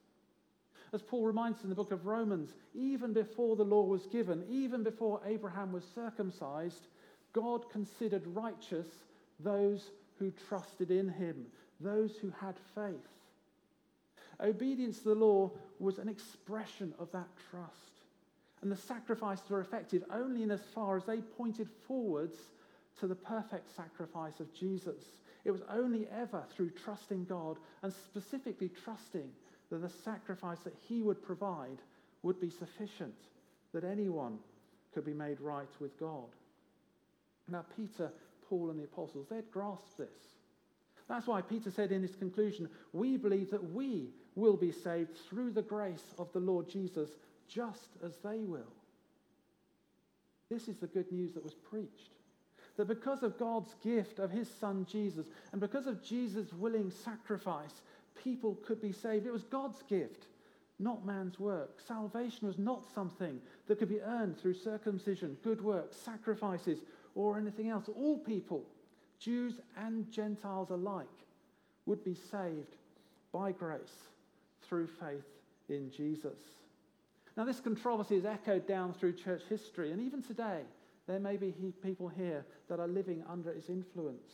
As 0.94 1.02
Paul 1.02 1.26
reminds 1.26 1.60
us 1.60 1.64
in 1.64 1.70
the 1.70 1.76
book 1.76 1.94
of 1.94 2.06
Romans, 2.06 2.54
even 2.76 3.14
before 3.14 3.56
the 3.56 3.64
law 3.64 3.84
was 3.84 4.08
given, 4.08 4.44
even 4.50 4.84
before 4.84 5.22
Abraham 5.26 5.72
was 5.72 5.86
circumcised, 5.96 6.88
God 7.32 7.70
considered 7.72 8.28
righteous 8.28 8.88
those 9.40 9.92
who 10.20 10.34
trusted 10.50 10.92
in 10.92 11.08
him, 11.08 11.46
those 11.80 12.18
who 12.18 12.34
had 12.42 12.56
faith. 12.76 13.08
Obedience 14.42 15.00
to 15.00 15.10
the 15.10 15.16
law 15.16 15.52
was 15.80 16.00
an 16.00 16.10
expression 16.10 16.94
of 17.00 17.12
that 17.12 17.28
trust. 17.50 17.76
And 18.62 18.72
the 18.72 18.78
sacrifices 18.78 19.50
were 19.50 19.62
effective 19.62 20.04
only 20.12 20.44
in 20.44 20.52
as 20.52 20.62
far 20.74 20.98
as 20.98 21.06
they 21.06 21.22
pointed 21.22 21.68
forwards 21.88 22.38
to 23.00 23.08
the 23.08 23.16
perfect 23.16 23.76
sacrifice 23.76 24.40
of 24.40 24.54
Jesus. 24.54 25.04
It 25.46 25.52
was 25.52 25.64
only 25.70 26.08
ever 26.16 26.44
through 26.56 26.72
trusting 26.72 27.26
God 27.26 27.58
and 27.82 27.92
specifically 27.92 28.70
trusting 28.84 29.30
that 29.70 29.82
the 29.82 29.90
sacrifice 29.90 30.60
that 30.60 30.76
he 30.88 31.02
would 31.02 31.24
provide 31.24 31.80
would 32.24 32.40
be 32.40 32.50
sufficient, 32.50 33.16
that 33.74 33.84
anyone 33.84 34.38
could 34.94 35.06
be 35.06 35.14
made 35.14 35.40
right 35.40 35.70
with 35.80 36.00
God. 36.00 36.28
Now, 37.48 37.66
Peter, 37.76 38.12
Paul, 38.48 38.70
and 38.70 38.80
the 38.80 38.84
apostles, 38.84 39.28
they'd 39.30 39.50
grasped 39.52 39.98
this. 39.98 40.41
That's 41.12 41.28
why 41.28 41.42
Peter 41.42 41.70
said 41.70 41.92
in 41.92 42.02
his 42.02 42.16
conclusion, 42.16 42.70
We 42.94 43.18
believe 43.18 43.52
that 43.52 43.74
we 43.74 44.12
will 44.36 44.56
be 44.56 44.72
saved 44.72 45.18
through 45.30 45.52
the 45.52 45.62
grace 45.62 46.16
of 46.18 46.32
the 46.32 46.40
Lord 46.40 46.70
Jesus, 46.70 47.10
just 47.50 47.90
as 48.02 48.16
they 48.24 48.38
will. 48.38 48.72
This 50.50 50.70
is 50.70 50.78
the 50.78 50.88
good 50.88 51.12
news 51.12 51.34
that 51.34 51.44
was 51.44 51.54
preached. 51.54 52.12
That 52.78 52.88
because 52.88 53.24
of 53.24 53.38
God's 53.38 53.76
gift 53.84 54.20
of 54.20 54.32
his 54.32 54.50
son 54.50 54.88
Jesus, 54.90 55.26
and 55.52 55.60
because 55.60 55.86
of 55.86 56.02
Jesus' 56.02 56.54
willing 56.54 56.90
sacrifice, 56.90 57.82
people 58.24 58.58
could 58.66 58.82
be 58.82 58.94
saved. 58.94 59.28
It 59.28 59.34
was 59.34 59.44
God's 59.44 59.84
gift, 59.90 60.28
not 60.80 61.06
man's 61.06 61.42
work. 61.42 61.82
Salvation 61.86 62.48
was 62.48 62.58
not 62.58 62.86
something 62.96 63.42
that 63.68 63.80
could 63.80 63.90
be 63.90 64.00
earned 64.00 64.40
through 64.40 64.54
circumcision, 64.54 65.36
good 65.44 65.62
works, 65.62 65.98
sacrifices, 65.98 66.80
or 67.16 67.38
anything 67.38 67.68
else. 67.68 67.90
All 67.98 68.18
people, 68.18 68.64
Jews 69.22 69.54
and 69.78 70.12
Gentiles 70.12 70.72
alike, 70.72 71.08
would 71.86 72.04
be 72.04 72.16
saved 72.16 72.76
by 73.32 73.52
grace 73.52 74.10
through 74.68 74.88
faith 74.88 75.28
in 75.70 75.92
Jesus. 75.92 76.40
Now, 77.38 77.46
this 77.46 77.60
controversy 77.60 78.16
is 78.16 78.26
echoed 78.26 78.68
down 78.68 78.94
through 78.94 79.14
church 79.14 79.44
history, 79.48 79.92
and 79.92 80.02
even 80.02 80.22
today, 80.22 80.62
there 81.08 81.20
may 81.20 81.38
be 81.38 81.54
people 81.84 82.10
here 82.10 82.46
that 82.68 82.80
are 82.80 82.88
living 82.88 83.24
under 83.30 83.52
its 83.52 83.70
influence. 83.70 84.32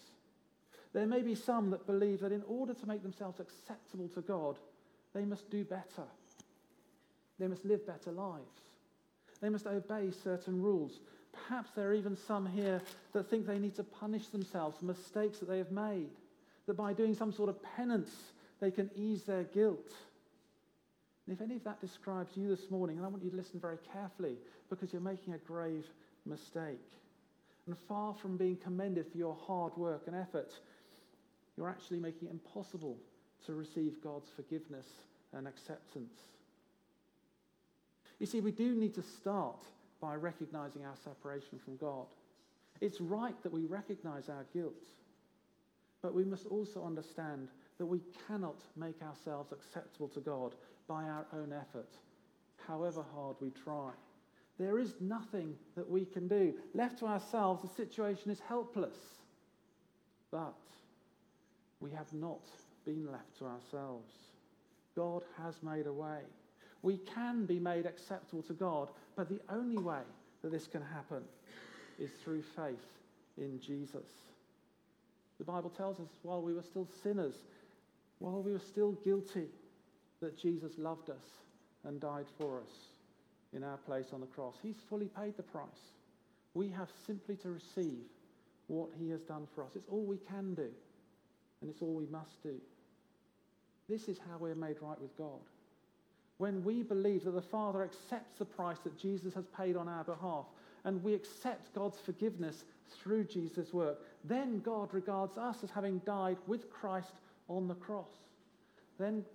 There 0.94 1.06
may 1.06 1.22
be 1.22 1.36
some 1.36 1.70
that 1.72 1.86
believe 1.86 2.22
that 2.22 2.32
in 2.32 2.44
order 2.48 2.74
to 2.74 2.88
make 2.88 3.03
themselves 3.03 3.39
acceptable 3.39 4.08
to 4.10 4.22
God, 4.22 4.58
they 5.13 5.25
must 5.25 5.50
do 5.50 5.63
better. 5.63 6.08
They 7.39 7.48
must 7.48 7.65
live 7.65 7.86
better 7.86 8.12
lives. 8.12 8.62
They 9.41 9.50
must 9.50 9.67
obey 9.67 10.10
certain 10.24 10.62
rules. 10.62 11.00
Perhaps 11.46 11.72
there 11.75 11.89
are 11.89 11.94
even 11.94 12.15
some 12.15 12.46
here 12.46 12.82
that 13.13 13.29
think 13.29 13.46
they 13.46 13.60
need 13.60 13.75
to 13.75 13.84
punish 13.84 14.27
themselves 14.27 14.77
for 14.77 14.86
mistakes 14.86 15.39
that 15.39 15.48
they 15.48 15.58
have 15.58 15.72
made, 15.72 16.10
that 16.65 16.75
by 16.75 16.94
doing 16.94 17.13
some 17.13 17.32
sort 17.32 17.50
of 17.50 17.62
penance, 17.75 18.12
they 18.60 18.72
can 18.72 18.89
ease 18.96 19.24
their 19.24 19.44
guilt. 19.44 19.94
And 21.25 21.36
if 21.36 21.41
any 21.41 21.58
of 21.58 21.63
that 21.65 21.82
describes 21.82 22.36
you 22.36 22.48
this 22.48 22.72
morning, 22.72 22.98
and 22.98 23.06
I 23.06 23.10
want 23.10 23.24
you 23.24 23.29
to 23.29 23.36
listen 23.36 23.60
very 23.60 23.77
carefully 23.94 24.38
because 24.70 24.91
you're 24.94 25.01
making 25.01 25.34
a 25.34 25.38
grave 25.38 25.86
mistake. 26.25 26.79
And 27.65 27.77
far 27.88 28.13
from 28.13 28.38
being 28.38 28.56
commended 28.56 29.12
for 29.12 29.17
your 29.17 29.36
hard 29.36 29.75
work 29.75 30.03
and 30.08 30.15
effort, 30.15 30.53
you're 31.58 31.70
actually 31.70 32.00
making 32.00 32.29
it 32.29 32.32
impossible 32.32 32.98
to 33.46 33.53
receive 33.53 34.01
God's 34.01 34.29
forgiveness 34.36 34.86
and 35.34 35.48
acceptance. 35.48 36.13
You 38.20 38.25
see, 38.25 38.39
we 38.39 38.51
do 38.51 38.74
need 38.74 38.96
to 38.96 39.03
start 39.03 39.63
by 40.01 40.15
recognizing 40.15 40.85
our 40.85 40.95
separation 41.03 41.59
from 41.63 41.77
God. 41.77 42.07
It's 42.81 43.01
right 43.01 43.35
that 43.43 43.51
we 43.51 43.65
recognize 43.65 44.29
our 44.29 44.45
guilt, 44.53 44.73
but 46.01 46.13
we 46.13 46.23
must 46.23 46.45
also 46.47 46.83
understand 46.83 47.49
that 47.77 47.85
we 47.85 48.01
cannot 48.27 48.61
make 48.75 49.01
ourselves 49.01 49.51
acceptable 49.51 50.07
to 50.09 50.19
God 50.19 50.55
by 50.87 51.03
our 51.03 51.25
own 51.33 51.53
effort, 51.53 51.89
however 52.67 53.03
hard 53.13 53.35
we 53.39 53.51
try. 53.51 53.91
There 54.59 54.79
is 54.79 54.95
nothing 54.99 55.55
that 55.75 55.89
we 55.89 56.05
can 56.05 56.27
do. 56.27 56.53
Left 56.73 56.99
to 56.99 57.05
ourselves, 57.05 57.61
the 57.61 57.75
situation 57.75 58.31
is 58.31 58.39
helpless. 58.39 58.97
But 60.31 60.55
we 61.79 61.91
have 61.91 62.11
not 62.11 62.41
been 62.85 63.11
left 63.11 63.37
to 63.39 63.45
ourselves. 63.45 64.11
God 64.95 65.23
has 65.41 65.61
made 65.61 65.85
a 65.85 65.93
way. 65.93 66.21
We 66.81 66.98
can 66.98 67.46
be 67.46 67.60
made 67.60 67.86
acceptable 67.86 68.43
to 68.43 68.53
God, 68.53 68.89
but 69.15 69.29
the 69.29 69.41
only 69.50 69.77
way 69.77 70.01
that 70.41 70.51
this 70.51 70.67
can 70.67 70.81
happen 70.81 71.24
is 72.00 72.12
through 72.24 72.43
faith 72.55 72.86
in 73.38 73.60
Jesus. 73.60 74.07
The 75.38 75.43
Bible 75.43 75.69
tells 75.69 76.00
us 76.00 76.10
while 76.24 76.41
we 76.41 76.53
were 76.53 76.63
still 76.63 76.88
sinners, 77.03 77.36
while 78.19 78.41
we 78.41 78.53
were 78.53 78.60
still 78.60 78.93
guilty, 79.03 79.48
that 80.19 80.38
Jesus 80.38 80.77
loved 80.77 81.10
us 81.10 81.25
and 81.84 82.00
died 82.00 82.25
for 82.39 82.60
us 82.60 82.72
in 83.53 83.63
our 83.63 83.77
place 83.77 84.07
on 84.13 84.22
the 84.22 84.27
cross. 84.27 84.55
He's 84.62 84.77
fully 84.89 85.07
paid 85.07 85.38
the 85.38 85.43
price. 85.43 85.91
We 86.53 86.69
have 86.69 86.89
simply 87.05 87.36
to 87.38 87.50
receive 87.50 88.03
what 88.67 88.89
he 88.98 89.10
has 89.10 89.22
done 89.22 89.48
for 89.53 89.63
us. 89.63 89.72
It's 89.75 89.88
all 89.89 90.03
we 90.03 90.17
can 90.17 90.53
do, 90.53 90.69
and 91.62 91.69
it's 91.69 91.81
all 91.81 91.93
we 91.93 92.07
must 92.07 92.41
do. 92.43 92.55
This 93.88 94.07
is 94.10 94.17
how 94.17 94.38
we're 94.38 94.55
made 94.55 94.77
right 94.81 95.00
with 95.00 95.15
God. 95.17 95.39
When 96.38 96.63
we 96.63 96.84
believe 96.84 97.24
that 97.24 97.32
the 97.32 97.41
Father 97.41 97.84
accepts 97.84 98.39
the 98.39 98.46
price 98.46 98.77
that 98.84 98.98
Jesus 98.98 99.34
has 99.34 99.46
paid 99.58 99.75
on 99.75 99.88
our 99.88 100.03
behalf, 100.03 100.46
and 100.84 101.03
we 101.03 101.13
accept 101.13 101.74
God's 101.74 102.00
forgiveness 102.00 102.63
through 103.01 103.25
Jesus' 103.25 103.74
work, 103.74 104.00
then 104.24 104.60
God 104.60 104.94
regards 104.94 105.38
us 105.38 105.63
as 105.63 105.72
having 105.72 106.00
died 106.00 106.38
with 106.46 106.70
Christ 106.70 107.13
on 107.50 107.67
the 107.67 107.75
cross. 107.75 108.12
Then, 109.00 109.25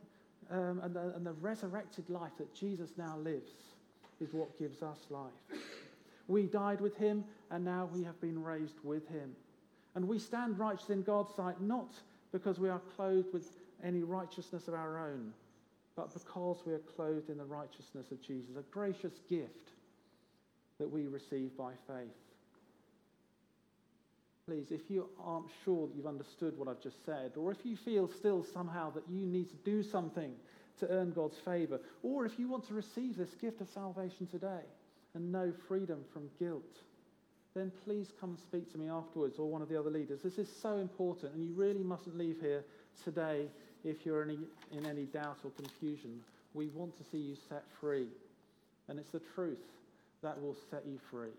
um, 0.51 0.81
and, 0.83 0.95
the, 0.95 1.15
and 1.15 1.27
the 1.27 1.33
resurrected 1.35 2.09
life 2.09 2.33
that 2.39 2.55
Jesus 2.55 2.91
now 2.97 3.17
lives 3.19 3.53
is 4.21 4.33
what 4.33 4.59
gives 4.59 4.83
us 4.83 4.99
life. 5.11 5.33
We 6.29 6.45
died 6.45 6.81
with 6.81 6.97
him, 6.97 7.25
and 7.51 7.65
now 7.65 7.89
we 7.93 8.05
have 8.05 8.21
been 8.21 8.43
raised 8.43 8.79
with 8.85 9.09
him. 9.09 9.35
And 9.95 10.09
we 10.09 10.19
stand 10.19 10.59
righteous 10.59 10.91
in 10.91 11.03
God's 11.03 11.35
sight 11.35 11.61
not 11.61 11.93
because 12.33 12.59
we 12.59 12.71
are 12.71 12.81
clothed 12.97 13.33
with 13.33 13.51
any 13.85 14.03
righteousness 14.03 14.69
of 14.69 14.75
our 14.75 14.99
own, 14.99 15.33
but 15.97 16.13
because 16.13 16.59
we 16.65 16.73
are 16.73 16.83
clothed 16.97 17.29
in 17.29 17.39
the 17.39 17.45
righteousness 17.45 18.11
of 18.11 18.21
Jesus, 18.23 18.57
a 18.57 18.63
gracious 18.71 19.13
gift 19.29 19.71
that 20.79 20.91
we 20.91 21.07
receive 21.07 21.57
by 21.57 21.73
faith. 21.87 22.09
Please, 24.47 24.67
if 24.71 24.91
you 24.91 25.09
aren't 25.23 25.47
sure 25.65 25.87
that 25.87 25.95
you've 25.95 26.07
understood 26.07 26.59
what 26.59 26.67
I've 26.67 26.83
just 26.83 27.05
said, 27.05 27.33
or 27.37 27.53
if 27.53 27.59
you 27.65 27.77
feel 27.77 28.09
still 28.09 28.45
somehow 28.53 28.91
that 28.91 29.05
you 29.09 29.25
need 29.25 29.49
to 29.51 29.57
do 29.65 29.83
something 29.83 30.33
to 30.81 30.89
earn 30.89 31.13
God's 31.13 31.37
favor, 31.45 31.81
or 32.03 32.27
if 32.27 32.39
you 32.39 32.49
want 32.49 32.67
to 32.69 32.75
receive 32.75 33.17
this 33.17 33.35
gift 33.41 33.61
of 33.61 33.69
salvation 33.69 34.27
today 34.27 34.65
and 35.15 35.31
know 35.31 35.53
freedom 35.69 36.01
from 36.13 36.29
guilt, 36.39 36.81
then 37.55 37.71
please 37.85 38.09
come 38.19 38.31
and 38.31 38.39
speak 38.39 38.73
to 38.73 38.79
me 38.79 38.89
afterwards 38.89 39.39
or 39.39 39.49
one 39.49 39.63
of 39.63 39.69
the 39.69 39.79
other 39.79 39.91
leaders. 39.91 40.23
This 40.23 40.39
is 40.39 40.49
so 40.61 40.79
important, 40.79 41.35
and 41.35 41.45
you 41.45 41.53
really 41.55 41.85
mustn't 41.85 42.17
leave 42.17 42.41
here 42.41 42.65
today 43.05 43.47
if 43.85 44.07
you're 44.07 44.23
in 44.23 44.47
any, 44.87 45.05
doubt 45.05 45.39
or 45.45 45.51
confusion. 45.51 46.21
We 46.55 46.69
want 46.69 46.97
to 46.99 47.05
see 47.05 47.19
you 47.19 47.37
set 47.49 47.65
free, 47.81 48.07
and 48.89 48.99
it's 48.99 49.13
the 49.13 49.23
truth 49.35 49.63
that 50.23 50.41
will 50.41 50.57
set 50.71 50.85
you 50.87 50.99
free. 51.11 51.35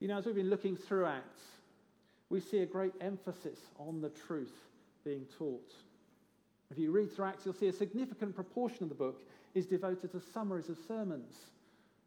You 0.00 0.08
know, 0.08 0.18
as 0.18 0.26
we've 0.26 0.34
been 0.34 0.50
looking 0.50 0.76
through 0.76 1.06
Acts, 1.06 1.42
we 2.30 2.40
see 2.40 2.58
a 2.58 2.66
great 2.66 2.92
emphasis 3.00 3.58
on 3.78 4.00
the 4.00 4.10
truth 4.10 4.52
being 5.04 5.26
taught. 5.38 5.72
If 6.70 6.78
you 6.78 6.92
read 6.92 7.10
through 7.10 7.26
Acts, 7.26 7.44
you'll 7.44 7.54
see 7.54 7.68
a 7.68 7.72
significant 7.72 8.34
proportion 8.34 8.82
of 8.82 8.88
the 8.90 8.94
book 8.94 9.22
is 9.54 9.66
devoted 9.66 10.12
to 10.12 10.20
summaries 10.20 10.68
of 10.68 10.76
sermons 10.86 11.34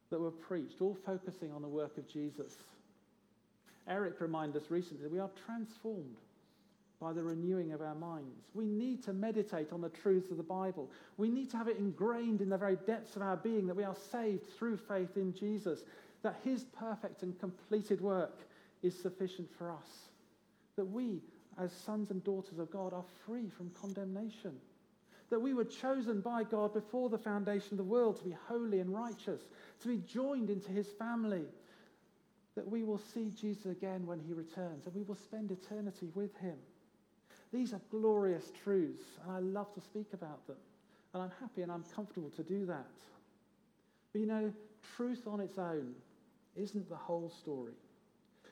that 0.09 0.19
were 0.19 0.31
preached, 0.31 0.81
all 0.81 0.95
focusing 1.05 1.51
on 1.51 1.61
the 1.61 1.67
work 1.67 1.97
of 1.97 2.07
Jesus. 2.07 2.53
Eric 3.87 4.21
reminded 4.21 4.61
us 4.61 4.69
recently 4.69 5.03
that 5.03 5.11
we 5.11 5.19
are 5.19 5.31
transformed 5.45 6.17
by 7.01 7.11
the 7.11 7.23
renewing 7.23 7.73
of 7.73 7.81
our 7.81 7.95
minds. 7.95 8.45
We 8.53 8.65
need 8.65 9.03
to 9.03 9.13
meditate 9.13 9.73
on 9.73 9.81
the 9.81 9.89
truths 9.89 10.31
of 10.31 10.37
the 10.37 10.43
Bible. 10.43 10.89
We 11.17 11.29
need 11.29 11.49
to 11.51 11.57
have 11.57 11.67
it 11.67 11.77
ingrained 11.77 12.41
in 12.41 12.49
the 12.49 12.57
very 12.57 12.77
depths 12.85 13.15
of 13.15 13.23
our 13.23 13.37
being 13.37 13.67
that 13.67 13.75
we 13.75 13.83
are 13.83 13.95
saved 14.11 14.43
through 14.57 14.77
faith 14.77 15.17
in 15.17 15.33
Jesus, 15.33 15.83
that 16.21 16.39
his 16.43 16.63
perfect 16.63 17.23
and 17.23 17.37
completed 17.39 17.99
work 17.99 18.39
is 18.83 18.97
sufficient 18.97 19.49
for 19.57 19.71
us, 19.71 20.09
that 20.75 20.85
we 20.85 21.21
as 21.57 21.71
sons 21.71 22.11
and 22.11 22.23
daughters 22.23 22.59
of 22.59 22.71
God, 22.71 22.93
are 22.93 23.03
free 23.25 23.49
from 23.49 23.71
condemnation. 23.79 24.53
That 25.29 25.41
we 25.41 25.53
were 25.53 25.65
chosen 25.65 26.21
by 26.21 26.43
God 26.43 26.73
before 26.73 27.09
the 27.09 27.17
foundation 27.17 27.73
of 27.73 27.77
the 27.77 27.83
world 27.83 28.17
to 28.17 28.23
be 28.23 28.35
holy 28.47 28.79
and 28.79 28.93
righteous, 28.93 29.41
to 29.81 29.87
be 29.87 29.97
joined 29.97 30.49
into 30.49 30.71
his 30.71 30.87
family. 30.87 31.43
That 32.55 32.69
we 32.69 32.83
will 32.83 32.97
see 33.13 33.29
Jesus 33.29 33.65
again 33.65 34.05
when 34.05 34.19
he 34.19 34.33
returns 34.33 34.85
and 34.85 34.95
we 34.95 35.03
will 35.03 35.15
spend 35.15 35.51
eternity 35.51 36.09
with 36.13 36.35
him. 36.37 36.57
These 37.51 37.73
are 37.73 37.81
glorious 37.89 38.51
truths, 38.63 39.03
and 39.23 39.31
I 39.31 39.39
love 39.39 39.73
to 39.73 39.81
speak 39.81 40.07
about 40.13 40.45
them. 40.47 40.57
And 41.13 41.23
I'm 41.23 41.31
happy 41.41 41.61
and 41.61 41.71
I'm 41.71 41.83
comfortable 41.93 42.29
to 42.31 42.43
do 42.43 42.65
that. 42.67 42.87
But 44.13 44.21
you 44.21 44.27
know, 44.27 44.53
truth 44.95 45.27
on 45.27 45.39
its 45.39 45.57
own 45.57 45.93
isn't 46.55 46.89
the 46.89 46.95
whole 46.95 47.29
story. 47.29 47.73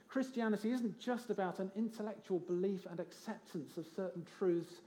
Christianity 0.10 0.72
isn't 0.72 1.00
just 1.00 1.30
about 1.30 1.60
an 1.60 1.72
intellectual 1.76 2.40
belief 2.40 2.86
and 2.90 3.00
acceptance 3.00 3.78
of 3.78 3.86
certain 3.96 4.26
truths, 4.38 4.82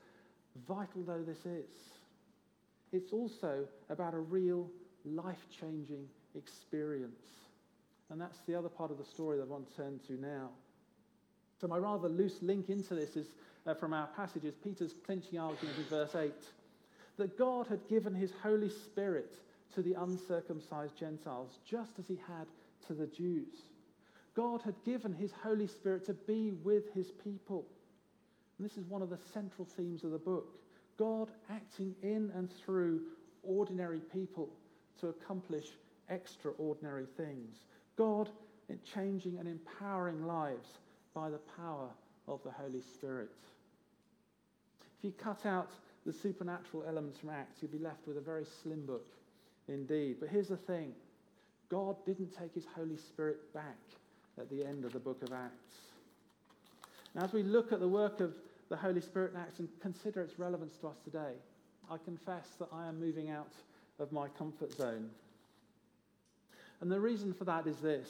vital 0.66 1.02
though 1.06 1.22
this 1.22 1.46
is. 1.46 1.70
It's 2.92 3.12
also 3.12 3.66
about 3.88 4.14
a 4.14 4.18
real 4.18 4.68
life 5.04 5.46
changing 5.60 6.06
experience. 6.34 7.24
And 8.10 8.20
that's 8.20 8.40
the 8.46 8.54
other 8.54 8.68
part 8.68 8.90
of 8.90 8.98
the 8.98 9.04
story 9.04 9.38
that 9.38 9.44
I 9.44 9.46
want 9.46 9.70
to 9.70 9.76
turn 9.76 10.00
to 10.08 10.20
now. 10.20 10.50
So, 11.60 11.68
my 11.68 11.78
rather 11.78 12.08
loose 12.08 12.42
link 12.42 12.68
into 12.68 12.94
this 12.94 13.16
is 13.16 13.28
uh, 13.66 13.74
from 13.74 13.92
our 13.92 14.08
passages 14.08 14.54
Peter's 14.62 14.94
clinching 15.04 15.38
argument 15.38 15.76
in 15.78 15.84
verse 15.84 16.14
8 16.14 16.32
that 17.18 17.38
God 17.38 17.66
had 17.66 17.86
given 17.88 18.14
his 18.14 18.32
Holy 18.42 18.70
Spirit 18.70 19.34
to 19.74 19.82
the 19.82 19.94
uncircumcised 19.94 20.96
Gentiles, 20.96 21.58
just 21.64 21.98
as 21.98 22.06
he 22.06 22.18
had 22.26 22.46
to 22.86 22.94
the 22.94 23.06
Jews. 23.06 23.54
God 24.34 24.62
had 24.62 24.74
given 24.84 25.12
his 25.12 25.32
Holy 25.42 25.66
Spirit 25.66 26.04
to 26.06 26.14
be 26.14 26.52
with 26.62 26.92
his 26.94 27.10
people. 27.10 27.66
And 28.58 28.68
this 28.68 28.76
is 28.76 28.86
one 28.86 29.02
of 29.02 29.10
the 29.10 29.18
central 29.32 29.66
themes 29.66 30.04
of 30.04 30.10
the 30.10 30.18
book. 30.18 30.58
God 30.98 31.30
acting 31.50 31.94
in 32.02 32.30
and 32.34 32.50
through 32.64 33.02
ordinary 33.42 34.00
people 34.00 34.48
to 35.00 35.08
accomplish 35.08 35.66
extraordinary 36.08 37.06
things. 37.16 37.64
God 37.96 38.30
changing 38.94 39.38
and 39.38 39.48
empowering 39.48 40.26
lives 40.26 40.68
by 41.14 41.28
the 41.28 41.40
power 41.56 41.88
of 42.34 42.42
the 42.44 42.50
Holy 42.50 42.80
Spirit. 42.80 43.30
If 44.98 45.04
you 45.04 45.12
cut 45.12 45.44
out 45.46 45.70
the 46.06 46.12
supernatural 46.12 46.84
elements 46.86 47.18
from 47.18 47.30
Acts, 47.30 47.62
you'd 47.62 47.72
be 47.72 47.78
left 47.78 48.06
with 48.06 48.16
a 48.16 48.20
very 48.20 48.44
slim 48.62 48.86
book 48.86 49.06
indeed. 49.68 50.16
But 50.20 50.28
here's 50.28 50.48
the 50.48 50.56
thing 50.56 50.92
God 51.68 51.96
didn't 52.04 52.36
take 52.36 52.54
his 52.54 52.66
Holy 52.74 52.96
Spirit 52.96 53.52
back 53.54 53.78
at 54.38 54.50
the 54.50 54.64
end 54.64 54.84
of 54.84 54.92
the 54.92 54.98
book 54.98 55.22
of 55.22 55.32
Acts. 55.32 55.74
Now, 57.14 57.24
as 57.24 57.32
we 57.32 57.42
look 57.42 57.72
at 57.72 57.80
the 57.80 57.88
work 57.88 58.20
of 58.20 58.34
the 58.68 58.76
Holy 58.76 59.00
Spirit 59.00 59.32
in 59.34 59.40
Acts 59.40 59.58
and 59.58 59.68
consider 59.80 60.22
its 60.22 60.38
relevance 60.38 60.76
to 60.78 60.88
us 60.88 60.96
today, 61.04 61.34
I 61.90 61.98
confess 61.98 62.48
that 62.58 62.68
I 62.72 62.88
am 62.88 62.98
moving 62.98 63.30
out 63.30 63.52
of 63.98 64.12
my 64.12 64.28
comfort 64.28 64.72
zone. 64.72 65.10
And 66.80 66.90
the 66.90 66.98
reason 66.98 67.34
for 67.34 67.44
that 67.44 67.66
is 67.66 67.76
this. 67.76 68.08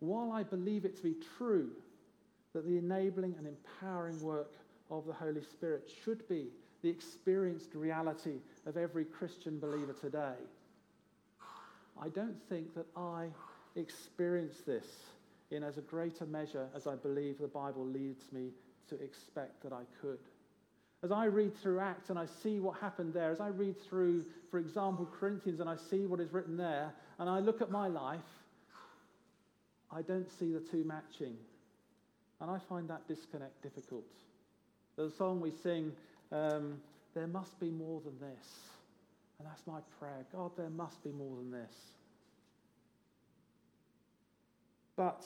While 0.00 0.32
I 0.32 0.42
believe 0.42 0.84
it 0.84 0.96
to 0.96 1.02
be 1.02 1.14
true 1.36 1.70
that 2.52 2.66
the 2.66 2.76
enabling 2.76 3.34
and 3.38 3.46
empowering 3.46 4.20
work 4.20 4.52
of 4.90 5.06
the 5.06 5.12
Holy 5.12 5.42
Spirit 5.42 5.90
should 6.04 6.26
be 6.28 6.48
the 6.82 6.88
experienced 6.88 7.74
reality 7.74 8.38
of 8.66 8.76
every 8.76 9.04
Christian 9.04 9.58
believer 9.58 9.94
today, 9.94 10.34
I 12.00 12.08
don't 12.08 12.36
think 12.48 12.74
that 12.74 12.86
I 12.96 13.28
experience 13.76 14.58
this 14.66 14.86
in 15.50 15.62
as 15.62 15.78
a 15.78 15.82
greater 15.82 16.26
measure 16.26 16.68
as 16.74 16.86
I 16.86 16.96
believe 16.96 17.38
the 17.38 17.46
Bible 17.46 17.86
leads 17.86 18.32
me 18.32 18.50
to 18.88 19.00
expect 19.00 19.62
that 19.62 19.72
I 19.72 19.82
could. 20.00 20.18
As 21.04 21.12
I 21.12 21.26
read 21.26 21.56
through 21.56 21.80
Acts 21.80 22.10
and 22.10 22.18
I 22.18 22.26
see 22.26 22.60
what 22.60 22.78
happened 22.78 23.12
there, 23.12 23.30
as 23.30 23.40
I 23.40 23.48
read 23.48 23.80
through, 23.80 24.24
for 24.50 24.58
example, 24.58 25.08
Corinthians 25.18 25.60
and 25.60 25.68
I 25.68 25.76
see 25.76 26.06
what 26.06 26.20
is 26.20 26.32
written 26.32 26.56
there, 26.56 26.92
and 27.18 27.28
I 27.28 27.40
look 27.40 27.60
at 27.60 27.70
my 27.70 27.88
life, 27.88 28.20
I 29.90 30.02
don't 30.02 30.30
see 30.30 30.52
the 30.52 30.60
two 30.60 30.84
matching. 30.84 31.36
And 32.42 32.50
I 32.50 32.58
find 32.58 32.90
that 32.90 33.06
disconnect 33.06 33.62
difficult. 33.62 34.04
The 34.96 35.08
song 35.10 35.40
we 35.40 35.52
sing, 35.62 35.92
um, 36.32 36.80
There 37.14 37.28
must 37.28 37.58
be 37.60 37.70
more 37.70 38.00
than 38.00 38.18
this. 38.18 38.46
And 39.38 39.46
that's 39.48 39.64
my 39.66 39.78
prayer. 39.98 40.26
God, 40.32 40.50
there 40.56 40.70
must 40.70 41.02
be 41.04 41.10
more 41.10 41.36
than 41.36 41.52
this. 41.52 41.74
But 44.96 45.24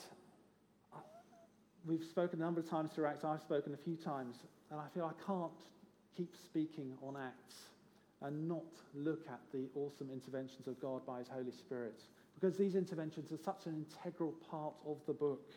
uh, 0.93 0.99
we've 1.85 2.03
spoken 2.03 2.39
a 2.41 2.45
number 2.45 2.59
of 2.59 2.69
times 2.69 2.91
through 2.91 3.05
Acts. 3.05 3.23
I've 3.23 3.41
spoken 3.41 3.73
a 3.73 3.77
few 3.77 3.95
times. 3.95 4.37
And 4.69 4.79
I 4.79 4.85
feel 4.93 5.05
I 5.05 5.25
can't 5.25 5.51
keep 6.15 6.35
speaking 6.35 6.93
on 7.01 7.15
Acts 7.17 7.55
and 8.21 8.47
not 8.47 8.65
look 8.93 9.27
at 9.27 9.39
the 9.51 9.67
awesome 9.75 10.09
interventions 10.11 10.67
of 10.67 10.79
God 10.79 11.05
by 11.05 11.19
His 11.19 11.27
Holy 11.29 11.51
Spirit. 11.51 12.01
Because 12.39 12.57
these 12.57 12.75
interventions 12.75 13.31
are 13.31 13.43
such 13.43 13.65
an 13.65 13.85
integral 13.85 14.33
part 14.51 14.75
of 14.85 14.97
the 15.07 15.13
book. 15.13 15.51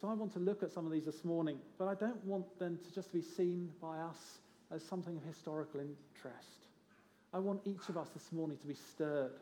So 0.00 0.08
I 0.08 0.14
want 0.14 0.32
to 0.34 0.38
look 0.38 0.62
at 0.62 0.72
some 0.72 0.86
of 0.86 0.92
these 0.92 1.04
this 1.04 1.24
morning, 1.24 1.58
but 1.78 1.88
I 1.88 1.94
don't 1.94 2.22
want 2.24 2.58
them 2.58 2.78
to 2.84 2.94
just 2.94 3.12
be 3.12 3.22
seen 3.22 3.70
by 3.80 3.98
us 3.98 4.38
as 4.70 4.82
something 4.82 5.16
of 5.16 5.24
historical 5.24 5.80
interest. 5.80 6.66
I 7.32 7.38
want 7.38 7.60
each 7.64 7.88
of 7.88 7.96
us 7.96 8.08
this 8.10 8.32
morning 8.32 8.56
to 8.58 8.66
be 8.66 8.74
stirred 8.74 9.32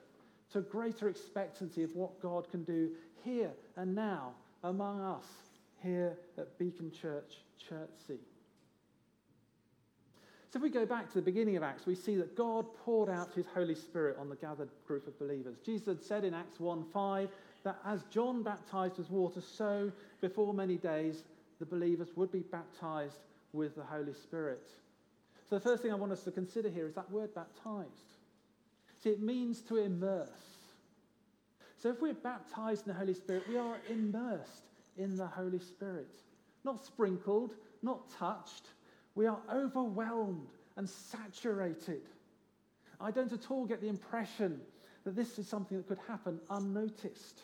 to 0.52 0.58
a 0.58 0.62
greater 0.62 1.08
expectancy 1.08 1.82
of 1.82 1.94
what 1.94 2.20
God 2.20 2.50
can 2.50 2.62
do 2.64 2.90
here 3.24 3.50
and 3.76 3.94
now 3.94 4.32
among 4.64 5.00
us 5.00 5.24
here 5.82 6.16
at 6.38 6.58
Beacon 6.58 6.92
Church, 6.92 7.38
Chertsey. 7.58 8.20
So 10.52 10.58
if 10.58 10.62
we 10.62 10.68
go 10.68 10.84
back 10.84 11.08
to 11.08 11.14
the 11.14 11.22
beginning 11.22 11.56
of 11.56 11.62
Acts, 11.62 11.86
we 11.86 11.94
see 11.94 12.14
that 12.16 12.36
God 12.36 12.66
poured 12.84 13.08
out 13.08 13.32
his 13.32 13.46
Holy 13.46 13.74
Spirit 13.74 14.18
on 14.20 14.28
the 14.28 14.36
gathered 14.36 14.68
group 14.86 15.06
of 15.06 15.18
believers. 15.18 15.56
Jesus 15.64 15.86
had 15.86 16.02
said 16.02 16.24
in 16.24 16.34
Acts 16.34 16.60
1 16.60 16.84
5 16.92 17.30
that 17.64 17.78
as 17.84 18.02
John 18.10 18.42
baptized 18.42 18.98
with 18.98 19.10
water, 19.10 19.40
so 19.40 19.90
before 20.20 20.52
many 20.54 20.76
days 20.76 21.22
the 21.58 21.66
believers 21.66 22.08
would 22.16 22.32
be 22.32 22.40
baptized 22.40 23.18
with 23.52 23.76
the 23.76 23.84
Holy 23.84 24.14
Spirit. 24.14 24.68
So 25.48 25.56
the 25.56 25.60
first 25.60 25.82
thing 25.82 25.92
I 25.92 25.96
want 25.96 26.12
us 26.12 26.24
to 26.24 26.30
consider 26.30 26.68
here 26.68 26.86
is 26.86 26.94
that 26.94 27.10
word 27.10 27.34
baptized. 27.34 27.88
See, 29.02 29.10
it 29.10 29.20
means 29.20 29.60
to 29.62 29.76
immerse. 29.76 30.28
So 31.76 31.90
if 31.90 32.00
we're 32.00 32.14
baptized 32.14 32.86
in 32.86 32.92
the 32.92 32.98
Holy 32.98 33.14
Spirit, 33.14 33.48
we 33.48 33.58
are 33.58 33.76
immersed 33.90 34.62
in 34.96 35.16
the 35.16 35.26
Holy 35.26 35.58
Spirit. 35.58 36.14
Not 36.64 36.84
sprinkled, 36.84 37.54
not 37.82 38.08
touched. 38.10 38.66
We 39.14 39.26
are 39.26 39.40
overwhelmed 39.52 40.48
and 40.76 40.88
saturated. 40.88 42.02
I 43.00 43.10
don't 43.10 43.32
at 43.32 43.50
all 43.50 43.66
get 43.66 43.80
the 43.80 43.88
impression 43.88 44.60
that 45.04 45.16
this 45.16 45.38
is 45.38 45.48
something 45.48 45.76
that 45.76 45.88
could 45.88 45.98
happen 46.06 46.40
unnoticed. 46.50 47.42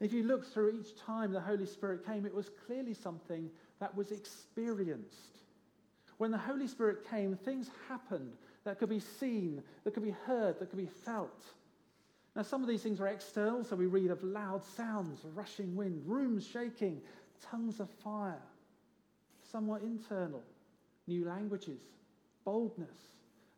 If 0.00 0.12
you 0.14 0.22
look 0.22 0.46
through 0.46 0.70
each 0.80 0.96
time 0.96 1.32
the 1.32 1.40
Holy 1.40 1.66
Spirit 1.66 2.06
came, 2.06 2.24
it 2.24 2.34
was 2.34 2.50
clearly 2.66 2.94
something 2.94 3.50
that 3.80 3.94
was 3.94 4.10
experienced. 4.10 5.38
When 6.16 6.30
the 6.30 6.38
Holy 6.38 6.66
Spirit 6.66 7.08
came, 7.08 7.36
things 7.36 7.70
happened 7.88 8.32
that 8.64 8.78
could 8.78 8.88
be 8.88 9.00
seen, 9.00 9.62
that 9.84 9.94
could 9.94 10.02
be 10.02 10.16
heard, 10.26 10.58
that 10.58 10.70
could 10.70 10.78
be 10.78 10.86
felt. 10.86 11.44
Now, 12.34 12.42
some 12.42 12.62
of 12.62 12.68
these 12.68 12.82
things 12.82 13.00
are 13.00 13.08
external, 13.08 13.64
so 13.64 13.76
we 13.76 13.86
read 13.86 14.10
of 14.10 14.22
loud 14.22 14.64
sounds, 14.64 15.20
rushing 15.34 15.74
wind, 15.74 16.02
rooms 16.06 16.46
shaking, 16.46 17.00
tongues 17.50 17.80
of 17.80 17.90
fire. 18.04 18.42
Some 19.50 19.66
were 19.66 19.78
internal, 19.78 20.42
new 21.06 21.26
languages, 21.26 21.80
boldness, 22.44 22.96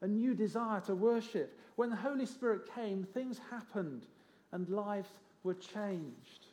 a 0.01 0.07
new 0.07 0.35
desire 0.35 0.81
to 0.83 0.95
worship. 0.95 1.59
When 1.77 1.91
the 1.91 1.97
Holy 1.97 2.27
Spirit 2.27 2.73
came, 2.75 3.05
things 3.05 3.39
happened 3.51 4.07
and 4.53 4.69
lives 4.69 5.11
were 5.43 5.55
changed. 5.55 6.47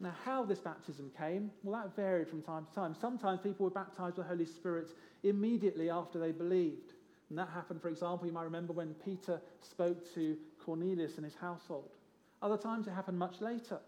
Now, 0.00 0.14
how 0.24 0.44
this 0.44 0.58
baptism 0.58 1.10
came, 1.16 1.50
well, 1.62 1.80
that 1.80 1.96
varied 1.96 2.28
from 2.28 2.42
time 2.42 2.66
to 2.66 2.74
time. 2.74 2.94
Sometimes 3.00 3.40
people 3.40 3.64
were 3.64 3.70
baptized 3.70 4.16
with 4.16 4.26
the 4.26 4.34
Holy 4.34 4.44
Spirit 4.44 4.90
immediately 5.22 5.88
after 5.88 6.18
they 6.18 6.32
believed. 6.32 6.92
And 7.30 7.38
that 7.38 7.48
happened, 7.48 7.80
for 7.80 7.88
example, 7.88 8.26
you 8.26 8.32
might 8.32 8.44
remember 8.44 8.72
when 8.72 8.94
Peter 9.04 9.40
spoke 9.62 10.12
to 10.14 10.36
Cornelius 10.64 11.16
and 11.16 11.24
his 11.24 11.34
household. 11.34 11.94
Other 12.42 12.58
times 12.58 12.86
it 12.86 12.90
happened 12.90 13.18
much 13.18 13.40
later. 13.40 13.78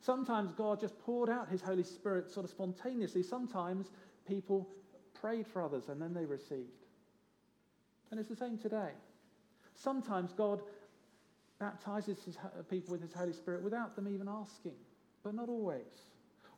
Sometimes 0.00 0.52
God 0.52 0.80
just 0.80 0.98
poured 0.98 1.30
out 1.30 1.48
his 1.48 1.62
Holy 1.62 1.82
Spirit 1.82 2.30
sort 2.30 2.44
of 2.44 2.50
spontaneously. 2.50 3.22
Sometimes 3.22 3.90
people 4.28 4.68
prayed 5.18 5.46
for 5.46 5.62
others 5.62 5.88
and 5.88 6.00
then 6.00 6.12
they 6.12 6.26
received. 6.26 6.84
And 8.10 8.20
it's 8.20 8.28
the 8.28 8.36
same 8.36 8.58
today. 8.58 8.90
Sometimes 9.74 10.32
God 10.32 10.62
baptizes 11.58 12.18
his 12.24 12.36
people 12.68 12.92
with 12.92 13.02
his 13.02 13.12
Holy 13.12 13.32
Spirit 13.32 13.62
without 13.62 13.96
them 13.96 14.08
even 14.12 14.28
asking, 14.28 14.74
but 15.22 15.34
not 15.34 15.48
always. 15.48 16.10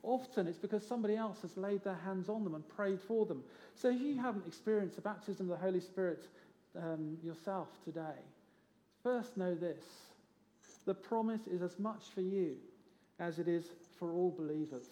Often 0.03 0.47
it's 0.47 0.57
because 0.57 0.85
somebody 0.85 1.15
else 1.15 1.41
has 1.41 1.57
laid 1.57 1.83
their 1.83 1.99
hands 2.05 2.29
on 2.29 2.43
them 2.43 2.55
and 2.55 2.67
prayed 2.67 3.01
for 3.01 3.25
them. 3.25 3.43
So 3.75 3.89
if 3.89 3.99
you 3.99 4.19
haven't 4.19 4.47
experienced 4.47 4.95
the 4.95 5.01
baptism 5.01 5.49
of 5.49 5.59
the 5.59 5.65
Holy 5.65 5.81
Spirit 5.81 6.27
um, 6.77 7.17
yourself 7.23 7.67
today, 7.83 8.19
first 9.03 9.37
know 9.37 9.55
this 9.55 9.83
the 10.85 10.93
promise 10.93 11.45
is 11.45 11.61
as 11.61 11.77
much 11.77 12.05
for 12.15 12.21
you 12.21 12.55
as 13.19 13.37
it 13.37 13.47
is 13.47 13.65
for 13.97 14.13
all 14.13 14.31
believers. 14.31 14.89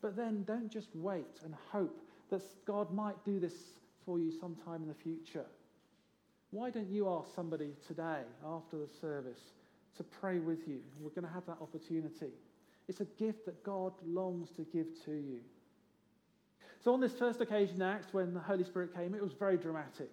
But 0.00 0.16
then 0.16 0.44
don't 0.44 0.70
just 0.70 0.94
wait 0.94 1.40
and 1.44 1.54
hope 1.70 2.00
that 2.30 2.42
God 2.64 2.92
might 2.92 3.22
do 3.24 3.38
this 3.40 3.54
for 4.06 4.18
you 4.18 4.30
sometime 4.30 4.82
in 4.82 4.88
the 4.88 4.94
future. 4.94 5.44
Why 6.50 6.70
don't 6.70 6.90
you 6.90 7.08
ask 7.08 7.32
somebody 7.34 7.70
today 7.86 8.22
after 8.44 8.76
the 8.76 8.88
service 9.00 9.40
to 9.96 10.02
pray 10.02 10.38
with 10.40 10.66
you? 10.66 10.80
We're 11.00 11.10
going 11.10 11.26
to 11.26 11.32
have 11.32 11.46
that 11.46 11.58
opportunity. 11.60 12.32
It's 12.88 13.00
a 13.00 13.04
gift 13.04 13.46
that 13.46 13.62
God 13.62 13.92
longs 14.04 14.50
to 14.56 14.62
give 14.62 14.86
to 15.04 15.12
you. 15.12 15.40
So, 16.82 16.92
on 16.92 17.00
this 17.00 17.12
first 17.12 17.40
occasion 17.40 17.80
Acts, 17.82 18.12
when 18.12 18.34
the 18.34 18.40
Holy 18.40 18.64
Spirit 18.64 18.94
came, 18.94 19.14
it 19.14 19.22
was 19.22 19.32
very 19.32 19.56
dramatic. 19.56 20.10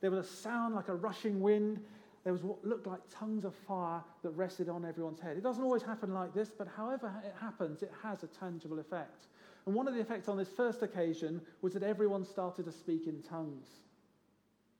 There 0.00 0.10
was 0.10 0.26
a 0.26 0.28
sound 0.28 0.74
like 0.74 0.88
a 0.88 0.94
rushing 0.94 1.40
wind. 1.40 1.80
There 2.22 2.32
was 2.32 2.42
what 2.42 2.64
looked 2.64 2.86
like 2.86 3.00
tongues 3.10 3.44
of 3.44 3.54
fire 3.54 4.02
that 4.22 4.30
rested 4.30 4.70
on 4.70 4.86
everyone's 4.86 5.20
head. 5.20 5.36
It 5.36 5.42
doesn't 5.42 5.62
always 5.62 5.82
happen 5.82 6.14
like 6.14 6.32
this, 6.32 6.50
but 6.56 6.66
however 6.74 7.12
it 7.24 7.34
happens, 7.38 7.82
it 7.82 7.92
has 8.02 8.22
a 8.22 8.26
tangible 8.28 8.78
effect. 8.78 9.26
And 9.66 9.74
one 9.74 9.86
of 9.86 9.94
the 9.94 10.00
effects 10.00 10.28
on 10.28 10.38
this 10.38 10.48
first 10.48 10.82
occasion 10.82 11.42
was 11.60 11.74
that 11.74 11.82
everyone 11.82 12.24
started 12.24 12.64
to 12.64 12.72
speak 12.72 13.06
in 13.06 13.22
tongues. 13.22 13.66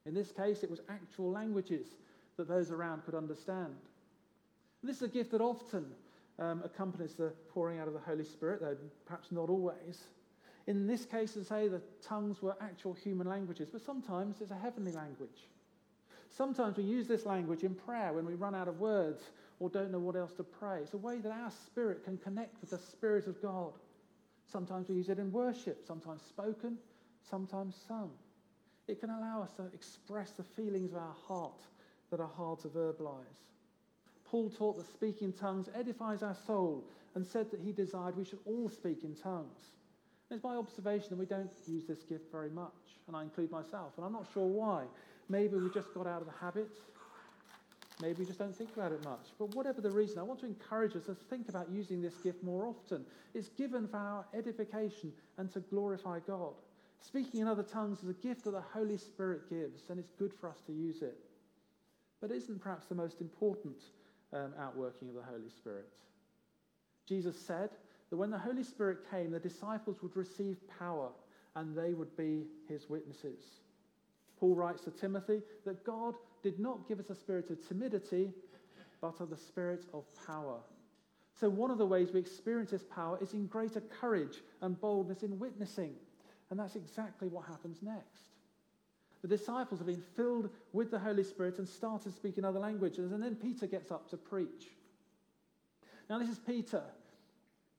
In 0.06 0.14
this 0.14 0.32
case, 0.32 0.62
it 0.62 0.70
was 0.70 0.80
actual 0.88 1.30
languages 1.30 1.86
that 2.36 2.48
those 2.48 2.70
around 2.70 3.04
could 3.04 3.14
understand. 3.14 3.74
And 4.82 4.88
this 4.88 4.96
is 4.96 5.02
a 5.02 5.08
gift 5.08 5.30
that 5.30 5.40
often 5.40 5.86
um, 6.38 6.62
accompanies 6.64 7.14
the 7.14 7.32
pouring 7.48 7.78
out 7.78 7.88
of 7.88 7.94
the 7.94 8.00
Holy 8.00 8.24
Spirit, 8.24 8.60
though 8.60 8.76
perhaps 9.06 9.32
not 9.32 9.48
always. 9.48 10.04
In 10.66 10.86
this 10.86 11.04
case, 11.04 11.36
as 11.36 11.50
I 11.50 11.62
say, 11.62 11.68
the 11.68 11.82
tongues 12.02 12.42
were 12.42 12.56
actual 12.60 12.94
human 12.94 13.26
languages, 13.26 13.68
but 13.70 13.82
sometimes 13.82 14.40
it's 14.40 14.50
a 14.50 14.56
heavenly 14.56 14.92
language. 14.92 15.48
Sometimes 16.30 16.76
we 16.76 16.84
use 16.84 17.06
this 17.06 17.26
language 17.26 17.62
in 17.62 17.74
prayer 17.74 18.12
when 18.12 18.26
we 18.26 18.34
run 18.34 18.54
out 18.54 18.66
of 18.66 18.80
words, 18.80 19.22
or 19.60 19.68
don't 19.68 19.92
know 19.92 20.00
what 20.00 20.16
else 20.16 20.32
to 20.34 20.42
pray. 20.42 20.80
It's 20.80 20.94
a 20.94 20.98
way 20.98 21.18
that 21.18 21.30
our 21.30 21.50
spirit 21.50 22.04
can 22.04 22.18
connect 22.18 22.60
with 22.60 22.70
the 22.70 22.78
Spirit 22.78 23.26
of 23.26 23.40
God. 23.40 23.72
Sometimes 24.50 24.88
we 24.88 24.96
use 24.96 25.08
it 25.08 25.18
in 25.18 25.32
worship, 25.32 25.84
sometimes 25.86 26.22
spoken, 26.22 26.76
sometimes 27.22 27.76
sung. 27.86 28.10
It 28.86 29.00
can 29.00 29.10
allow 29.10 29.42
us 29.42 29.52
to 29.54 29.64
express 29.74 30.32
the 30.32 30.42
feelings 30.42 30.92
of 30.92 30.98
our 30.98 31.14
heart 31.26 31.62
that 32.10 32.20
are 32.20 32.30
hard 32.36 32.60
to 32.60 32.68
verbalize. 32.68 33.42
Paul 34.24 34.50
taught 34.50 34.76
that 34.76 34.88
speaking 34.90 35.28
in 35.28 35.32
tongues 35.32 35.68
edifies 35.74 36.22
our 36.22 36.36
soul 36.46 36.84
and 37.14 37.26
said 37.26 37.50
that 37.50 37.60
he 37.60 37.72
desired 37.72 38.16
we 38.16 38.24
should 38.24 38.40
all 38.46 38.68
speak 38.68 39.04
in 39.04 39.14
tongues. 39.14 39.72
And 40.28 40.36
it's 40.36 40.44
my 40.44 40.56
observation 40.56 41.10
that 41.10 41.18
we 41.18 41.26
don't 41.26 41.50
use 41.66 41.84
this 41.84 42.02
gift 42.02 42.30
very 42.32 42.50
much, 42.50 42.72
and 43.06 43.16
I 43.16 43.22
include 43.22 43.50
myself, 43.50 43.92
and 43.96 44.04
I'm 44.04 44.12
not 44.12 44.26
sure 44.32 44.46
why. 44.46 44.84
Maybe 45.28 45.56
we 45.56 45.70
just 45.70 45.92
got 45.94 46.06
out 46.06 46.20
of 46.20 46.26
the 46.26 46.34
habit. 46.40 46.70
Maybe 48.02 48.20
we 48.20 48.24
just 48.26 48.38
don't 48.38 48.54
think 48.54 48.70
about 48.74 48.92
it 48.92 49.04
much. 49.04 49.26
But 49.38 49.54
whatever 49.54 49.80
the 49.80 49.90
reason, 49.90 50.18
I 50.18 50.22
want 50.22 50.40
to 50.40 50.46
encourage 50.46 50.96
us 50.96 51.04
to 51.04 51.14
think 51.14 51.48
about 51.48 51.70
using 51.70 52.02
this 52.02 52.16
gift 52.16 52.42
more 52.42 52.66
often. 52.66 53.04
It's 53.34 53.48
given 53.50 53.86
for 53.86 53.96
our 53.96 54.24
edification 54.34 55.12
and 55.38 55.52
to 55.52 55.60
glorify 55.60 56.18
God. 56.26 56.54
Speaking 57.06 57.40
in 57.40 57.48
other 57.48 57.62
tongues 57.62 58.02
is 58.02 58.08
a 58.08 58.14
gift 58.14 58.44
that 58.44 58.52
the 58.52 58.64
Holy 58.72 58.96
Spirit 58.96 59.50
gives, 59.50 59.90
and 59.90 59.98
it's 59.98 60.10
good 60.12 60.32
for 60.32 60.48
us 60.48 60.62
to 60.66 60.72
use 60.72 61.02
it. 61.02 61.18
But 62.20 62.30
it 62.30 62.36
isn't 62.36 62.62
perhaps 62.62 62.86
the 62.86 62.94
most 62.94 63.20
important 63.20 63.76
um, 64.32 64.54
outworking 64.58 65.10
of 65.10 65.14
the 65.14 65.22
Holy 65.22 65.50
Spirit. 65.50 65.86
Jesus 67.06 67.38
said 67.38 67.70
that 68.08 68.16
when 68.16 68.30
the 68.30 68.38
Holy 68.38 68.64
Spirit 68.64 68.98
came, 69.10 69.30
the 69.30 69.38
disciples 69.38 70.02
would 70.02 70.16
receive 70.16 70.56
power 70.78 71.10
and 71.56 71.76
they 71.76 71.92
would 71.92 72.16
be 72.16 72.46
his 72.68 72.88
witnesses. 72.88 73.60
Paul 74.40 74.54
writes 74.54 74.82
to 74.84 74.90
Timothy 74.90 75.42
that 75.66 75.84
God 75.84 76.14
did 76.42 76.58
not 76.58 76.88
give 76.88 76.98
us 76.98 77.10
a 77.10 77.14
spirit 77.14 77.50
of 77.50 77.66
timidity, 77.68 78.32
but 79.02 79.20
of 79.20 79.28
the 79.28 79.36
spirit 79.36 79.84
of 79.92 80.04
power. 80.26 80.58
So, 81.38 81.50
one 81.50 81.70
of 81.70 81.78
the 81.78 81.86
ways 81.86 82.12
we 82.12 82.20
experience 82.20 82.70
this 82.70 82.84
power 82.84 83.18
is 83.20 83.34
in 83.34 83.46
greater 83.46 83.80
courage 83.80 84.38
and 84.62 84.80
boldness 84.80 85.22
in 85.22 85.38
witnessing. 85.38 85.94
And 86.54 86.60
that's 86.60 86.76
exactly 86.76 87.26
what 87.26 87.46
happens 87.46 87.82
next. 87.82 88.28
The 89.22 89.26
disciples 89.26 89.80
have 89.80 89.88
been 89.88 90.04
filled 90.14 90.50
with 90.72 90.92
the 90.92 91.00
Holy 91.00 91.24
Spirit 91.24 91.58
and 91.58 91.68
started 91.68 92.14
speaking 92.14 92.44
other 92.44 92.60
languages, 92.60 93.10
and 93.10 93.20
then 93.20 93.34
Peter 93.34 93.66
gets 93.66 93.90
up 93.90 94.08
to 94.10 94.16
preach. 94.16 94.68
Now, 96.08 96.20
this 96.20 96.28
is 96.28 96.38
Peter, 96.38 96.84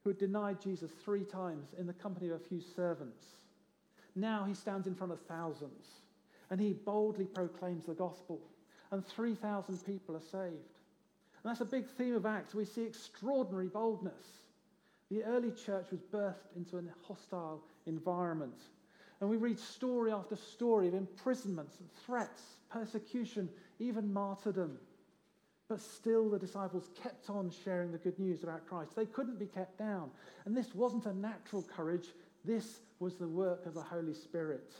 who 0.03 0.09
had 0.09 0.19
denied 0.19 0.59
Jesus 0.59 0.91
three 1.05 1.23
times 1.23 1.69
in 1.79 1.87
the 1.87 1.93
company 1.93 2.27
of 2.27 2.35
a 2.35 2.43
few 2.49 2.59
servants. 2.59 3.23
Now 4.13 4.43
he 4.43 4.53
stands 4.53 4.87
in 4.87 4.95
front 4.95 5.13
of 5.13 5.21
thousands, 5.21 5.87
and 6.49 6.59
he 6.59 6.73
boldly 6.73 7.27
proclaims 7.27 7.85
the 7.85 7.93
gospel, 7.93 8.41
and 8.91 9.07
3,000 9.07 9.85
people 9.85 10.17
are 10.17 10.19
saved. 10.19 10.75
And 11.43 11.45
that's 11.45 11.61
a 11.61 11.65
big 11.65 11.87
theme 11.87 12.15
of 12.15 12.25
Acts. 12.25 12.53
We 12.53 12.65
see 12.65 12.83
extraordinary 12.83 13.69
boldness. 13.69 14.44
The 15.11 15.23
early 15.23 15.51
church 15.51 15.87
was 15.91 16.01
birthed 16.01 16.55
into 16.55 16.77
a 16.77 16.81
hostile 17.07 17.63
environment. 17.85 18.59
And 19.21 19.29
we 19.29 19.37
read 19.37 19.59
story 19.59 20.11
after 20.11 20.35
story 20.35 20.87
of 20.87 20.93
imprisonments, 20.93 21.79
and 21.79 21.89
threats, 22.05 22.41
persecution, 22.69 23.49
even 23.79 24.11
martyrdom. 24.11 24.77
But 25.67 25.81
still, 25.81 26.29
the 26.29 26.39
disciples 26.39 26.89
kept 27.01 27.29
on 27.29 27.51
sharing 27.63 27.91
the 27.91 27.97
good 27.97 28.19
news 28.19 28.43
about 28.43 28.67
Christ. 28.67 28.95
They 28.95 29.05
couldn't 29.05 29.39
be 29.39 29.47
kept 29.47 29.77
down. 29.77 30.11
And 30.45 30.55
this 30.55 30.75
wasn't 30.75 31.05
a 31.05 31.13
natural 31.13 31.63
courage, 31.63 32.07
this 32.43 32.79
was 32.99 33.15
the 33.15 33.27
work 33.27 33.65
of 33.65 33.73
the 33.73 33.81
Holy 33.81 34.13
Spirit. 34.13 34.73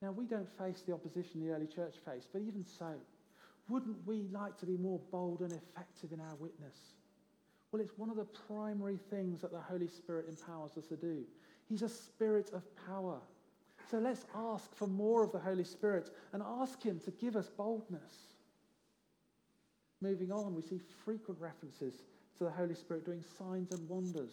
Now, 0.00 0.12
we 0.12 0.26
don't 0.26 0.48
face 0.58 0.82
the 0.86 0.92
opposition 0.92 1.44
the 1.44 1.52
early 1.52 1.66
church 1.66 1.94
faced, 2.04 2.28
but 2.32 2.42
even 2.42 2.64
so, 2.64 2.94
wouldn't 3.68 4.04
we 4.06 4.26
like 4.32 4.58
to 4.58 4.66
be 4.66 4.76
more 4.76 5.00
bold 5.10 5.40
and 5.40 5.52
effective 5.52 6.12
in 6.12 6.20
our 6.20 6.34
witness? 6.36 6.76
Well, 7.72 7.80
it's 7.80 7.96
one 7.96 8.10
of 8.10 8.16
the 8.16 8.26
primary 8.46 8.98
things 9.08 9.40
that 9.40 9.50
the 9.50 9.60
Holy 9.60 9.88
Spirit 9.88 10.26
empowers 10.28 10.76
us 10.76 10.86
to 10.88 10.96
do. 10.96 11.24
He's 11.68 11.80
a 11.80 11.88
spirit 11.88 12.50
of 12.52 12.62
power. 12.86 13.18
So 13.90 13.98
let's 13.98 14.26
ask 14.34 14.74
for 14.74 14.86
more 14.86 15.24
of 15.24 15.32
the 15.32 15.38
Holy 15.38 15.64
Spirit 15.64 16.10
and 16.34 16.42
ask 16.42 16.82
Him 16.82 17.00
to 17.04 17.10
give 17.12 17.34
us 17.34 17.48
boldness. 17.48 18.12
Moving 20.02 20.30
on, 20.30 20.54
we 20.54 20.62
see 20.62 20.80
frequent 21.04 21.40
references 21.40 22.02
to 22.36 22.44
the 22.44 22.50
Holy 22.50 22.74
Spirit 22.74 23.06
doing 23.06 23.24
signs 23.38 23.70
and 23.70 23.88
wonders 23.88 24.32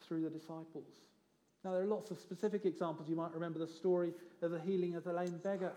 through 0.00 0.22
the 0.22 0.30
disciples. 0.30 0.88
Now, 1.64 1.72
there 1.72 1.82
are 1.82 1.86
lots 1.86 2.10
of 2.10 2.18
specific 2.18 2.64
examples. 2.64 3.08
You 3.08 3.16
might 3.16 3.34
remember 3.34 3.58
the 3.58 3.68
story 3.68 4.12
of 4.42 4.50
the 4.50 4.60
healing 4.60 4.96
of 4.96 5.04
the 5.04 5.12
lame 5.12 5.38
beggar, 5.44 5.74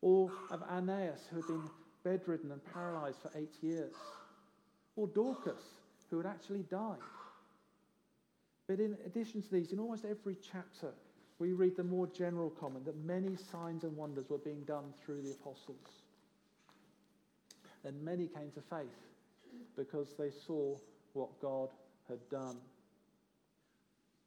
or 0.00 0.30
of 0.50 0.62
Aeneas, 0.70 1.26
who 1.28 1.36
had 1.36 1.46
been 1.46 1.70
bedridden 2.04 2.52
and 2.52 2.60
paralyzed 2.72 3.18
for 3.20 3.30
eight 3.36 3.56
years, 3.60 3.94
or 4.96 5.08
Dorcas, 5.08 5.81
who 6.12 6.18
had 6.18 6.26
actually 6.26 6.62
died. 6.70 6.98
But 8.68 8.78
in 8.78 8.96
addition 9.06 9.42
to 9.42 9.50
these, 9.50 9.72
in 9.72 9.80
almost 9.80 10.04
every 10.04 10.36
chapter, 10.52 10.92
we 11.38 11.54
read 11.54 11.74
the 11.76 11.82
more 11.82 12.06
general 12.06 12.50
comment 12.50 12.84
that 12.84 13.02
many 13.04 13.34
signs 13.50 13.82
and 13.82 13.96
wonders 13.96 14.28
were 14.28 14.38
being 14.38 14.60
done 14.64 14.84
through 15.04 15.22
the 15.22 15.30
apostles. 15.30 16.02
And 17.84 18.00
many 18.04 18.26
came 18.26 18.50
to 18.54 18.60
faith 18.60 18.86
because 19.74 20.08
they 20.18 20.30
saw 20.46 20.76
what 21.14 21.40
God 21.40 21.70
had 22.08 22.20
done. 22.30 22.58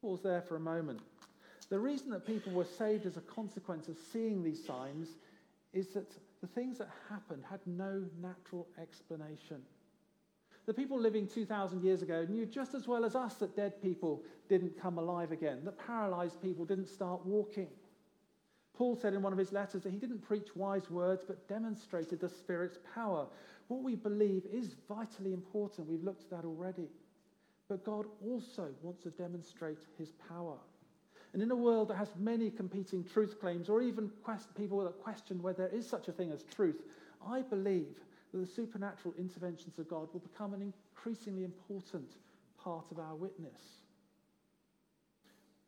Pause 0.02 0.24
there 0.24 0.42
for 0.42 0.56
a 0.56 0.60
moment. 0.60 1.02
The 1.70 1.80
reason 1.80 2.10
that 2.10 2.26
people 2.26 2.52
were 2.52 2.66
saved 2.66 3.06
as 3.06 3.16
a 3.16 3.22
consequence 3.22 3.88
of 3.88 3.98
seeing 4.12 4.44
these 4.44 4.64
signs 4.66 5.10
is 5.72 5.90
that 5.90 6.12
the 6.42 6.48
things 6.48 6.80
that 6.80 6.90
happened 7.10 7.44
had 7.48 7.60
no 7.66 8.04
natural 8.22 8.68
explanation. 8.82 9.62
The 10.66 10.74
people 10.74 11.00
living 11.00 11.28
2,000 11.28 11.84
years 11.84 12.02
ago 12.02 12.26
knew 12.28 12.46
just 12.46 12.74
as 12.74 12.88
well 12.88 13.06
as 13.06 13.16
us 13.16 13.36
that 13.36 13.56
dead 13.56 13.82
people 13.82 14.24
didn't 14.50 14.80
come 14.80 14.98
alive 14.98 15.32
again, 15.32 15.64
that 15.66 15.78
paralyzed 15.86 16.42
people 16.42 16.66
didn't 16.66 16.88
start 16.88 17.26
walking. 17.26 17.68
Paul 18.76 18.96
said 18.96 19.14
in 19.14 19.22
one 19.22 19.32
of 19.32 19.40
his 19.40 19.52
letters 19.52 19.84
that 19.84 19.92
he 19.92 20.00
didn't 20.00 20.28
preach 20.28 20.56
wise 20.56 20.90
words, 20.90 21.24
but 21.26 21.48
demonstrated 21.48 22.20
the 22.20 22.28
Spirit's 22.28 22.80
power. 22.94 23.28
What 23.68 23.84
we 23.84 23.96
believe 23.96 24.46
is 24.52 24.76
vitally 24.90 25.34
important. 25.34 25.88
We've 25.88 26.04
looked 26.04 26.24
at 26.24 26.30
that 26.32 26.46
already. 26.46 26.90
But 27.70 27.86
God 27.86 28.06
also 28.24 28.70
wants 28.82 29.02
to 29.04 29.10
demonstrate 29.12 29.80
his 29.98 30.12
power. 30.30 30.58
And 31.34 31.42
in 31.42 31.52
a 31.52 31.56
world 31.56 31.90
that 31.90 31.96
has 31.98 32.10
many 32.18 32.50
competing 32.50 33.04
truth 33.04 33.40
claims, 33.40 33.70
or 33.70 33.82
even 33.82 34.12
quest- 34.24 34.54
people 34.56 34.84
that 34.84 35.02
question 35.02 35.42
whether 35.42 35.68
there 35.68 35.78
is 35.78 35.88
such 35.88 36.08
a 36.08 36.12
thing 36.12 36.32
as 36.32 36.44
truth, 36.44 36.84
I 37.26 37.42
believe 37.42 38.00
that 38.36 38.46
the 38.46 38.54
supernatural 38.54 39.14
interventions 39.18 39.80
of 39.80 39.88
God 39.88 40.10
will 40.12 40.20
become 40.20 40.54
an 40.54 40.62
increasingly 40.62 41.46
important 41.46 42.12
part 42.62 42.86
of 42.92 43.00
our 43.00 43.16
witness. 43.16 43.62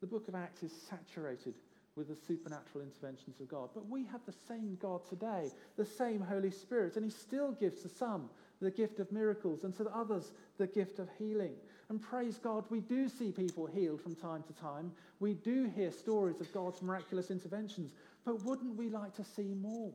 The 0.00 0.06
book 0.06 0.28
of 0.28 0.34
Acts 0.34 0.62
is 0.62 0.72
saturated 0.72 1.54
with 1.96 2.08
the 2.08 2.26
supernatural 2.26 2.84
interventions 2.84 3.40
of 3.40 3.48
God. 3.48 3.70
But 3.74 3.88
we 3.88 4.04
have 4.04 4.20
the 4.26 4.34
same 4.46 4.76
God 4.80 5.00
today, 5.08 5.50
the 5.76 5.86
same 5.86 6.20
Holy 6.20 6.50
Spirit, 6.50 6.96
and 6.96 7.04
He 7.04 7.10
still 7.10 7.52
gives 7.52 7.80
to 7.82 7.88
some 7.88 8.28
the 8.60 8.70
gift 8.70 9.00
of 9.00 9.10
miracles 9.10 9.64
and 9.64 9.74
to 9.76 9.84
the 9.84 9.96
others 9.96 10.32
the 10.58 10.66
gift 10.66 10.98
of 10.98 11.08
healing. 11.18 11.54
And 11.88 12.02
praise 12.02 12.38
God, 12.38 12.64
we 12.68 12.80
do 12.80 13.08
see 13.08 13.32
people 13.32 13.66
healed 13.66 14.02
from 14.02 14.14
time 14.14 14.44
to 14.46 14.52
time. 14.52 14.92
We 15.20 15.34
do 15.34 15.72
hear 15.74 15.90
stories 15.90 16.40
of 16.40 16.52
God's 16.52 16.82
miraculous 16.82 17.30
interventions. 17.30 17.92
But 18.26 18.44
wouldn't 18.44 18.76
we 18.76 18.90
like 18.90 19.14
to 19.16 19.24
see 19.24 19.54
more? 19.54 19.94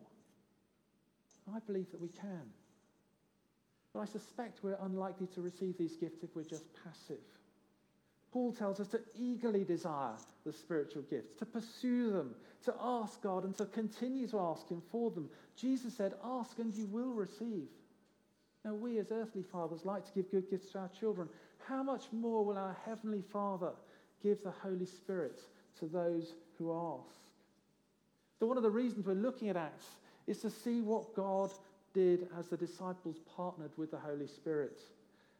I 1.53 1.59
believe 1.59 1.91
that 1.91 2.01
we 2.01 2.09
can. 2.09 2.49
But 3.93 4.01
I 4.01 4.05
suspect 4.05 4.63
we're 4.63 4.77
unlikely 4.81 5.27
to 5.35 5.41
receive 5.41 5.77
these 5.77 5.95
gifts 5.95 6.23
if 6.23 6.35
we're 6.35 6.43
just 6.43 6.65
passive. 6.83 7.23
Paul 8.31 8.51
tells 8.51 8.79
us 8.79 8.87
to 8.89 9.01
eagerly 9.15 9.63
desire 9.63 10.15
the 10.43 10.51
spiritual 10.51 11.03
gifts, 11.03 11.35
to 11.37 11.45
pursue 11.45 12.11
them, 12.11 12.33
to 12.65 12.73
ask 12.81 13.21
God 13.21 13.43
and 13.43 13.55
to 13.57 13.65
continue 13.65 14.27
to 14.29 14.39
ask 14.39 14.67
Him 14.67 14.81
for 14.91 15.11
them. 15.11 15.29
Jesus 15.55 15.95
said, 15.95 16.15
Ask 16.23 16.57
and 16.57 16.73
you 16.73 16.87
will 16.87 17.13
receive. 17.13 17.67
Now, 18.65 18.73
we 18.73 18.97
as 18.97 19.11
earthly 19.11 19.43
fathers 19.43 19.85
like 19.85 20.05
to 20.05 20.11
give 20.13 20.31
good 20.31 20.49
gifts 20.49 20.71
to 20.71 20.79
our 20.79 20.89
children. 20.99 21.29
How 21.67 21.83
much 21.83 22.05
more 22.11 22.43
will 22.43 22.57
our 22.57 22.75
Heavenly 22.85 23.21
Father 23.31 23.71
give 24.23 24.41
the 24.41 24.51
Holy 24.51 24.85
Spirit 24.85 25.41
to 25.79 25.85
those 25.85 26.33
who 26.57 26.73
ask? 26.73 27.19
So, 28.39 28.47
one 28.47 28.57
of 28.57 28.63
the 28.63 28.71
reasons 28.71 29.05
we're 29.05 29.13
looking 29.13 29.49
at 29.49 29.57
Acts 29.57 29.87
is 30.25 30.39
to 30.39 30.49
see 30.49 30.81
what 30.81 31.13
God 31.15 31.51
did 31.93 32.27
as 32.37 32.47
the 32.47 32.57
disciples 32.57 33.17
partnered 33.35 33.71
with 33.77 33.91
the 33.91 33.99
Holy 33.99 34.27
Spirit. 34.27 34.81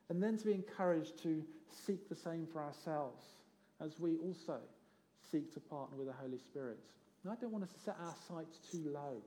And 0.09 0.21
then 0.21 0.37
to 0.37 0.45
be 0.45 0.53
encouraged 0.53 1.21
to 1.23 1.43
seek 1.85 2.07
the 2.09 2.15
same 2.15 2.47
for 2.51 2.61
ourselves 2.61 3.23
as 3.81 3.99
we 3.99 4.17
also 4.17 4.59
seek 5.31 5.53
to 5.53 5.59
partner 5.59 5.97
with 5.97 6.07
the 6.07 6.13
Holy 6.13 6.37
Spirit. 6.37 6.77
And 7.23 7.31
I 7.31 7.35
don't 7.35 7.51
want 7.51 7.63
us 7.63 7.71
to 7.71 7.79
set 7.79 7.95
our 8.01 8.15
sights 8.27 8.59
too 8.71 8.83
low. 8.93 9.21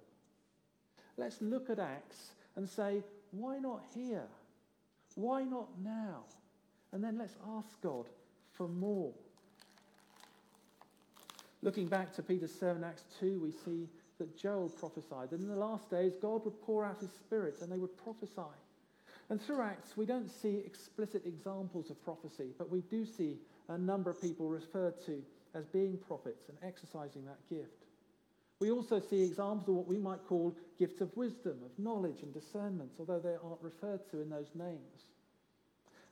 Let's 1.17 1.41
look 1.41 1.71
at 1.71 1.79
Acts 1.79 2.33
and 2.57 2.69
say, 2.69 3.03
why 3.31 3.59
not 3.59 3.83
here? 3.95 4.27
Why 5.15 5.45
not 5.45 5.69
now? 5.83 6.25
And 6.93 7.03
then 7.03 7.19
let's 7.19 7.37
ask 7.57 7.81
God 7.83 8.07
for 8.53 8.69
more. 8.69 9.13
Looking 11.63 11.87
back 11.87 12.15
to 12.15 12.23
Peter's 12.23 12.55
sermon, 12.55 12.85
Acts 12.85 13.05
2, 13.19 13.41
we 13.43 13.51
see 13.51 13.89
that 14.19 14.37
Joel 14.37 14.69
prophesied 14.69 15.31
that 15.31 15.41
in 15.41 15.49
the 15.49 15.57
last 15.57 15.91
days 15.91 16.15
God 16.21 16.45
would 16.45 16.61
pour 16.63 16.85
out 16.85 17.01
his 17.01 17.11
spirit 17.11 17.57
and 17.61 17.71
they 17.71 17.79
would 17.79 17.97
prophesy. 17.97 18.57
And 19.29 19.41
through 19.41 19.63
Acts, 19.63 19.97
we 19.97 20.07
don't 20.07 20.31
see 20.31 20.63
explicit 20.65 21.27
examples 21.27 21.91
of 21.91 22.03
prophecy, 22.05 22.51
but 22.59 22.71
we 22.71 22.83
do 22.83 23.05
see 23.05 23.39
a 23.69 23.77
number 23.77 24.11
of 24.11 24.21
people 24.21 24.49
referred 24.49 24.95
to 25.07 25.23
as 25.55 25.67
being 25.67 25.97
prophets 25.97 26.49
and 26.49 26.57
exercising 26.63 27.25
that 27.25 27.39
gift. 27.49 27.87
We 28.59 28.71
also 28.71 29.01
see 29.01 29.23
examples 29.23 29.69
of 29.69 29.75
what 29.75 29.89
we 29.89 29.99
might 29.99 30.25
call 30.27 30.57
gifts 30.79 31.01
of 31.01 31.15
wisdom, 31.17 31.59
of 31.65 31.79
knowledge 31.79 32.23
and 32.23 32.33
discernment, 32.33 32.91
although 32.99 33.19
they 33.19 33.35
aren't 33.43 33.61
referred 33.61 34.09
to 34.11 34.21
in 34.21 34.31
those 34.31 34.51
names. 34.55 35.07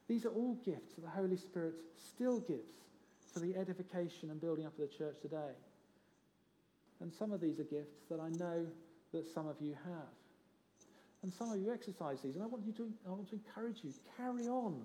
These 0.09 0.27
are 0.27 0.31
all 0.31 0.59
gifts 0.65 0.95
that 0.95 1.03
the 1.03 1.11
Holy 1.11 1.37
Spirit 1.37 1.75
still 1.97 2.41
gives 2.41 2.75
for 3.33 3.41
the 3.41 3.57
edification 3.57 4.31
and 4.31 4.41
building 4.41 4.67
up 4.67 4.79
of 4.79 4.91
the 4.91 4.97
church 4.97 5.17
today. 5.23 5.53
And 7.05 7.13
some 7.13 7.33
of 7.33 7.41
these 7.43 7.61
are 7.61 7.65
gifts 7.65 7.99
that 8.09 8.19
I 8.19 8.31
know 8.31 8.65
that 9.13 9.29
some 9.29 9.47
of 9.47 9.57
you 9.61 9.75
have. 9.85 10.09
And 11.23 11.31
some 11.31 11.53
of 11.53 11.61
you 11.61 11.71
exercise 11.71 12.23
these. 12.23 12.35
And 12.35 12.43
I 12.43 12.47
want, 12.47 12.65
you 12.65 12.73
to, 12.73 12.89
I 13.07 13.11
want 13.11 13.29
to 13.29 13.35
encourage 13.35 13.85
you, 13.85 13.93
carry 14.17 14.49
on. 14.49 14.81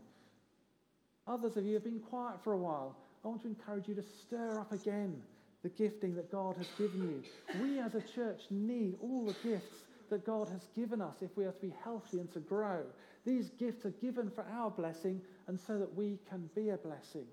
Others 1.28 1.56
of 1.56 1.66
you 1.66 1.76
have 1.76 1.86
been 1.86 2.02
quiet 2.02 2.44
for 2.44 2.52
a 2.52 2.58
while. 2.58 2.98
I 3.24 3.30
want 3.30 3.44
to 3.44 3.48
encourage 3.48 3.88
you 3.88 3.96
to 3.96 4.04
stir 4.04 4.60
up 4.60 4.74
again 4.74 5.22
the 5.64 5.70
gifting 5.70 6.14
that 6.16 6.30
God 6.30 6.58
has 6.58 6.68
given 6.78 7.02
you. 7.04 7.24
We 7.62 7.80
as 7.80 7.96
a 7.96 8.02
church 8.02 8.42
need 8.50 8.98
all 9.02 9.26
the 9.26 9.50
gifts 9.50 9.84
that 10.10 10.26
God 10.26 10.50
has 10.50 10.68
given 10.76 11.02
us 11.02 11.16
if 11.22 11.30
we 11.38 11.46
are 11.46 11.54
to 11.54 11.62
be 11.62 11.74
healthy 11.86 12.20
and 12.20 12.30
to 12.34 12.40
grow. 12.42 12.82
These 13.26 13.52
gifts 13.58 13.86
are 13.86 13.92
given 14.02 14.30
for 14.30 14.46
our 14.52 14.72
blessing 14.72 15.22
and 15.48 15.58
so 15.58 15.78
that 15.78 15.96
we 15.96 16.20
can 16.30 16.50
be 16.54 16.68
a 16.68 16.78
blessing. 16.78 17.28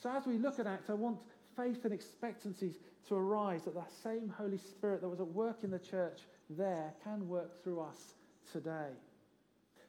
So 0.00 0.10
as 0.10 0.24
we 0.24 0.38
look 0.38 0.60
at 0.60 0.68
Acts, 0.68 0.88
I 0.88 0.94
want 0.94 1.18
faith 1.56 1.84
and 1.84 1.92
expectancy 1.92 2.72
to 3.08 3.14
arise 3.14 3.64
that 3.64 3.74
that 3.74 3.92
same 4.02 4.32
Holy 4.36 4.58
Spirit 4.58 5.00
that 5.00 5.08
was 5.08 5.20
at 5.20 5.26
work 5.26 5.64
in 5.64 5.70
the 5.70 5.78
church 5.78 6.20
there 6.50 6.92
can 7.02 7.28
work 7.28 7.62
through 7.62 7.80
us 7.80 8.14
today. 8.52 8.90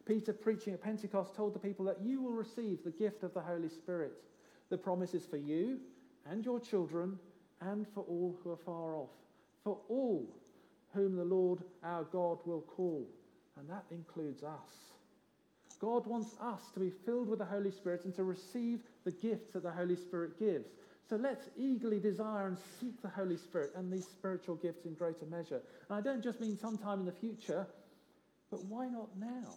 Peter, 0.06 0.32
preaching 0.34 0.74
at 0.74 0.82
Pentecost, 0.82 1.36
told 1.36 1.54
the 1.54 1.60
people 1.60 1.86
that 1.86 2.02
you 2.02 2.22
will 2.22 2.32
receive 2.32 2.84
the 2.84 2.92
gift 2.92 3.24
of 3.24 3.34
the 3.34 3.42
Holy 3.42 3.70
Spirit. 3.70 4.14
The 4.70 4.78
promise 4.78 5.14
is 5.14 5.26
for 5.26 5.38
you 5.38 5.80
and 6.30 6.46
your 6.46 6.60
children 6.60 7.20
and 7.62 7.86
for 7.94 8.04
all 8.04 8.38
who 8.44 8.52
are 8.52 8.58
far 8.58 8.96
off, 8.96 9.10
for 9.64 9.78
all 9.90 10.26
whom 10.94 11.16
the 11.16 11.24
Lord 11.24 11.60
our 11.84 12.04
God 12.04 12.40
will 12.46 12.62
call. 12.62 13.06
And 13.60 13.70
that 13.70 13.84
includes 13.92 14.44
us. 14.44 14.94
God 15.80 16.08
wants 16.08 16.36
us 16.42 16.62
to 16.74 16.80
be 16.80 16.90
filled 16.90 17.28
with 17.28 17.40
the 17.40 17.46
Holy 17.46 17.72
Spirit 17.72 18.06
and 18.06 18.16
to 18.16 18.24
receive 18.24 18.80
the 19.04 19.12
gifts 19.12 19.54
that 19.54 19.64
the 19.64 19.72
Holy 19.72 19.96
Spirit 19.96 20.40
gives. 20.40 20.70
So 21.10 21.16
let's 21.16 21.50
eagerly 21.58 22.00
desire 22.00 22.48
and 22.48 22.58
seek 22.82 23.02
the 23.02 23.08
Holy 23.08 23.38
Spirit 23.38 23.72
and 23.76 23.92
these 23.92 24.06
spiritual 24.06 24.56
gifts 24.56 24.86
in 24.86 24.94
greater 24.94 25.26
measure. 25.26 25.62
And 25.90 25.98
I 25.98 26.02
don't 26.02 26.22
just 26.22 26.42
mean 26.42 26.58
sometime 26.58 27.00
in 27.00 27.06
the 27.06 27.14
future, 27.14 27.66
but 28.52 28.66
why 28.66 28.88
not 28.88 29.08
now? 29.18 29.54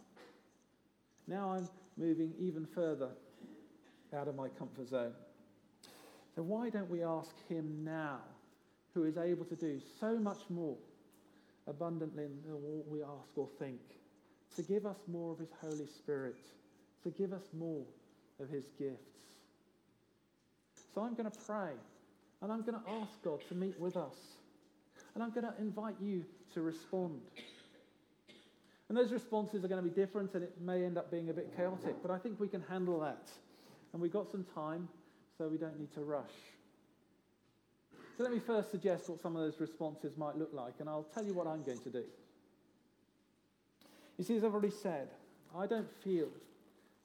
Now 1.26 1.52
I'm 1.52 1.68
moving 1.96 2.32
even 2.38 2.66
further 2.66 3.10
out 4.16 4.28
of 4.28 4.36
my 4.36 4.48
comfort 4.48 4.88
zone. 4.88 5.12
So 6.36 6.42
why 6.42 6.70
don't 6.70 6.88
we 6.90 7.02
ask 7.02 7.30
Him 7.48 7.84
now, 7.84 8.20
who 8.94 9.04
is 9.04 9.18
able 9.18 9.44
to 9.46 9.56
do 9.56 9.80
so 9.98 10.18
much 10.18 10.42
more 10.48 10.76
abundantly 11.66 12.24
than 12.24 12.54
what 12.54 12.88
we 12.88 13.02
ask 13.02 13.36
or 13.36 13.48
think, 13.58 13.80
to 14.54 14.62
give 14.62 14.86
us 14.86 14.98
more 15.08 15.32
of 15.32 15.38
His 15.40 15.50
Holy 15.60 15.86
Spirit, 15.86 16.36
to 17.02 17.10
give 17.10 17.32
us 17.32 17.42
more 17.58 17.84
of 18.40 18.48
His 18.48 18.66
gifts? 18.78 19.00
So 20.94 21.03
I'm 21.03 21.14
going 21.14 21.31
to 21.31 21.38
pray 21.46 21.72
and 22.42 22.53
I'm 22.53 22.62
going 22.62 22.74
to 22.74 22.90
ask 23.00 23.22
God 23.22 23.40
to 23.48 23.55
meet 23.55 23.79
with 23.79 23.96
us. 23.96 24.16
And 25.14 25.22
I'm 25.22 25.31
going 25.31 25.46
to 25.46 25.55
invite 25.59 25.96
you 26.00 26.24
to 26.55 26.62
respond. 26.62 27.20
And 28.88 28.98
those 28.98 29.12
responses 29.12 29.64
are 29.64 29.68
going 29.68 29.83
to 29.83 29.88
be 29.88 29.94
different 29.94 30.35
and 30.35 30.42
it 30.42 30.61
may 30.61 30.85
end 30.85 30.98
up 30.98 31.11
being 31.11 31.31
a 31.31 31.33
bit 31.33 31.55
chaotic, 31.57 31.96
but 32.03 32.11
I 32.11 32.18
think 32.18 32.40
we 32.40 32.48
can 32.48 32.62
handle 32.68 33.00
that. 33.00 33.31
And 33.92 34.00
we've 34.00 34.12
got 34.12 34.31
some 34.31 34.44
time, 34.55 34.88
so 35.37 35.48
we 35.48 35.59
don't 35.59 35.79
need 35.79 35.92
to 35.94 36.00
rush. 36.00 36.31
So 38.16 38.24
let 38.24 38.33
me 38.33 38.38
first 38.38 38.70
suggest 38.70 39.09
what 39.09 39.20
some 39.20 39.35
of 39.35 39.42
those 39.42 39.59
responses 39.61 40.16
might 40.16 40.37
look 40.37 40.53
like, 40.53 40.74
and 40.81 40.88
I'll 40.88 41.07
tell 41.14 41.24
you 41.24 41.35
what 41.35 41.46
I'm 41.46 41.62
going 41.62 41.79
to 41.79 41.90
do. 41.90 42.05
You 44.18 44.24
see, 44.24 44.37
as 44.37 44.44
I've 44.44 44.53
already 44.53 44.70
said, 44.70 45.09
I 45.57 45.66
don't 45.66 45.90
feel 46.05 46.29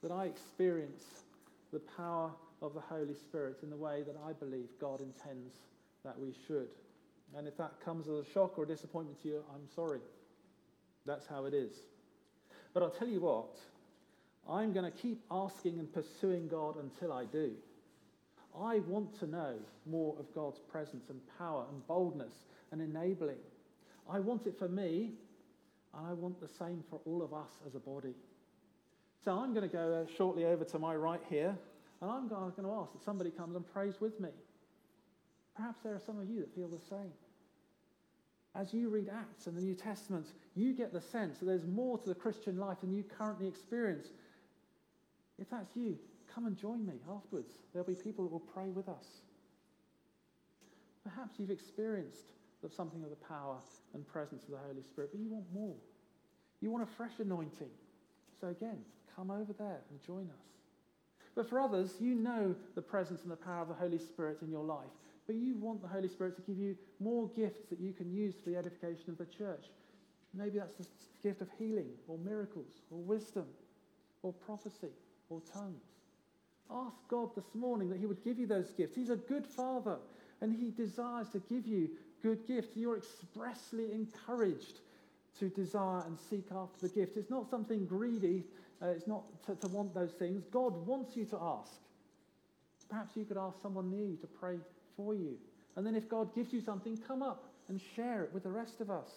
that 0.03 0.11
I 0.11 0.25
experience 0.25 1.23
the 1.71 1.79
power 1.79 2.31
of 2.61 2.73
the 2.73 2.81
Holy 2.81 3.13
Spirit 3.13 3.57
in 3.63 3.69
the 3.69 3.75
way 3.75 4.03
that 4.05 4.15
I 4.27 4.33
believe 4.33 4.67
God 4.79 5.01
intends 5.01 5.53
that 6.03 6.19
we 6.19 6.33
should. 6.47 6.69
And 7.35 7.47
if 7.47 7.57
that 7.57 7.73
comes 7.83 8.07
as 8.07 8.19
a 8.19 8.31
shock 8.33 8.57
or 8.57 8.63
a 8.63 8.67
disappointment 8.67 9.21
to 9.23 9.27
you, 9.27 9.43
I'm 9.53 9.67
sorry. 9.75 9.99
That's 11.05 11.27
how 11.27 11.45
it 11.45 11.53
is. 11.53 11.73
But 12.73 12.83
I'll 12.83 12.89
tell 12.89 13.07
you 13.07 13.21
what, 13.21 13.57
I'm 14.49 14.73
going 14.73 14.89
to 14.89 14.97
keep 14.97 15.21
asking 15.31 15.79
and 15.79 15.91
pursuing 15.91 16.47
God 16.47 16.75
until 16.77 17.11
I 17.11 17.25
do. 17.25 17.51
I 18.59 18.79
want 18.79 19.19
to 19.19 19.27
know 19.27 19.55
more 19.85 20.15
of 20.17 20.33
God's 20.33 20.59
presence 20.59 21.09
and 21.09 21.19
power 21.37 21.65
and 21.71 21.85
boldness 21.87 22.33
and 22.71 22.81
enabling. 22.81 23.37
I 24.09 24.19
want 24.19 24.45
it 24.45 24.57
for 24.57 24.69
me, 24.69 25.11
and 25.93 26.07
I 26.07 26.13
want 26.13 26.39
the 26.39 26.47
same 26.47 26.83
for 26.89 26.99
all 27.05 27.21
of 27.21 27.33
us 27.33 27.49
as 27.67 27.75
a 27.75 27.79
body. 27.79 28.13
So 29.23 29.31
I'm 29.31 29.53
going 29.53 29.67
to 29.67 29.73
go 29.73 30.05
uh, 30.05 30.15
shortly 30.15 30.45
over 30.45 30.63
to 30.63 30.79
my 30.79 30.95
right 30.95 31.21
here 31.29 31.57
and 32.01 32.11
I'm 32.11 32.27
going 32.27 32.51
to 32.63 32.73
ask 32.73 32.93
that 32.93 33.03
somebody 33.03 33.31
comes 33.31 33.55
and 33.55 33.65
prays 33.65 33.95
with 33.99 34.19
me. 34.19 34.29
Perhaps 35.55 35.81
there 35.83 35.93
are 35.93 36.01
some 36.05 36.19
of 36.19 36.29
you 36.29 36.41
that 36.41 36.53
feel 36.53 36.67
the 36.67 36.79
same. 36.89 37.11
As 38.55 38.73
you 38.73 38.89
read 38.89 39.09
Acts 39.09 39.47
and 39.47 39.57
the 39.57 39.61
New 39.61 39.75
Testament, 39.75 40.27
you 40.55 40.73
get 40.73 40.93
the 40.93 41.01
sense 41.01 41.39
that 41.39 41.45
there's 41.45 41.65
more 41.65 41.97
to 41.97 42.09
the 42.09 42.15
Christian 42.15 42.57
life 42.57 42.81
than 42.81 42.93
you 42.93 43.03
currently 43.03 43.47
experience. 43.47 44.07
If 45.37 45.49
that's 45.49 45.75
you, 45.75 45.97
come 46.33 46.45
and 46.45 46.57
join 46.57 46.85
me 46.85 46.93
afterwards. 47.13 47.53
There'll 47.73 47.87
be 47.87 47.95
people 47.95 48.23
that 48.25 48.31
will 48.31 48.39
pray 48.39 48.69
with 48.69 48.87
us. 48.87 49.05
Perhaps 51.03 51.39
you've 51.39 51.51
experienced 51.51 52.31
something 52.75 53.03
of 53.03 53.11
the 53.11 53.15
power 53.27 53.57
and 53.93 54.07
presence 54.07 54.43
of 54.45 54.49
the 54.51 54.57
Holy 54.57 54.81
Spirit, 54.81 55.11
but 55.11 55.19
you 55.19 55.29
want 55.29 55.45
more. 55.53 55.75
You 56.61 56.71
want 56.71 56.83
a 56.83 56.91
fresh 56.95 57.19
anointing. 57.19 57.69
So 58.41 58.47
again, 58.47 58.79
come 59.15 59.29
over 59.29 59.53
there 59.53 59.81
and 59.91 60.01
join 60.01 60.29
us. 60.29 60.54
But 61.35 61.49
for 61.49 61.59
others, 61.59 61.95
you 61.99 62.15
know 62.15 62.55
the 62.75 62.81
presence 62.81 63.23
and 63.23 63.31
the 63.31 63.35
power 63.35 63.61
of 63.61 63.67
the 63.67 63.73
Holy 63.73 63.99
Spirit 63.99 64.37
in 64.41 64.49
your 64.49 64.63
life. 64.63 64.89
But 65.27 65.35
you 65.35 65.55
want 65.57 65.81
the 65.81 65.87
Holy 65.87 66.07
Spirit 66.07 66.35
to 66.37 66.41
give 66.41 66.57
you 66.57 66.77
more 66.99 67.27
gifts 67.35 67.69
that 67.69 67.79
you 67.79 67.91
can 67.91 68.13
use 68.13 68.35
for 68.41 68.49
the 68.49 68.57
edification 68.57 69.09
of 69.09 69.17
the 69.17 69.25
church. 69.25 69.65
Maybe 70.33 70.59
that's 70.59 70.75
the 70.75 70.85
gift 71.23 71.41
of 71.41 71.49
healing, 71.57 71.89
or 72.07 72.17
miracles, 72.17 72.81
or 72.91 72.99
wisdom, 72.99 73.45
or 74.21 74.33
prophecy, 74.33 74.91
or 75.29 75.41
tongues. 75.53 75.83
Ask 76.71 76.97
God 77.09 77.35
this 77.35 77.53
morning 77.53 77.89
that 77.89 77.99
He 77.99 78.05
would 78.05 78.23
give 78.23 78.39
you 78.39 78.47
those 78.47 78.71
gifts. 78.71 78.95
He's 78.95 79.09
a 79.09 79.15
good 79.15 79.45
Father, 79.45 79.97
and 80.41 80.53
He 80.53 80.71
desires 80.71 81.29
to 81.29 81.39
give 81.39 81.67
you 81.67 81.89
good 82.21 82.45
gifts. 82.47 82.75
You're 82.75 82.97
expressly 82.97 83.91
encouraged 83.91 84.79
to 85.39 85.49
desire 85.49 86.03
and 86.05 86.17
seek 86.17 86.45
after 86.51 86.87
the 86.87 86.93
gift. 86.93 87.17
It's 87.17 87.29
not 87.29 87.49
something 87.49 87.85
greedy 87.85 88.43
uh, 88.81 88.87
it's 88.87 89.07
not 89.07 89.23
to, 89.45 89.55
to 89.55 89.67
want 89.67 89.93
those 89.93 90.11
things. 90.11 90.43
God 90.51 90.85
wants 90.85 91.15
you 91.15 91.25
to 91.25 91.37
ask. 91.41 91.73
Perhaps 92.89 93.15
you 93.15 93.25
could 93.25 93.37
ask 93.37 93.61
someone 93.61 93.89
near 93.89 94.05
you 94.05 94.17
to 94.17 94.27
pray 94.27 94.57
for 94.95 95.13
you. 95.13 95.37
And 95.75 95.85
then 95.85 95.95
if 95.95 96.07
God 96.07 96.33
gives 96.35 96.53
you 96.53 96.61
something, 96.61 96.97
come 96.97 97.21
up 97.21 97.45
and 97.67 97.81
share 97.95 98.23
it 98.23 98.33
with 98.33 98.43
the 98.43 98.51
rest 98.51 98.81
of 98.81 98.89
us. 98.89 99.09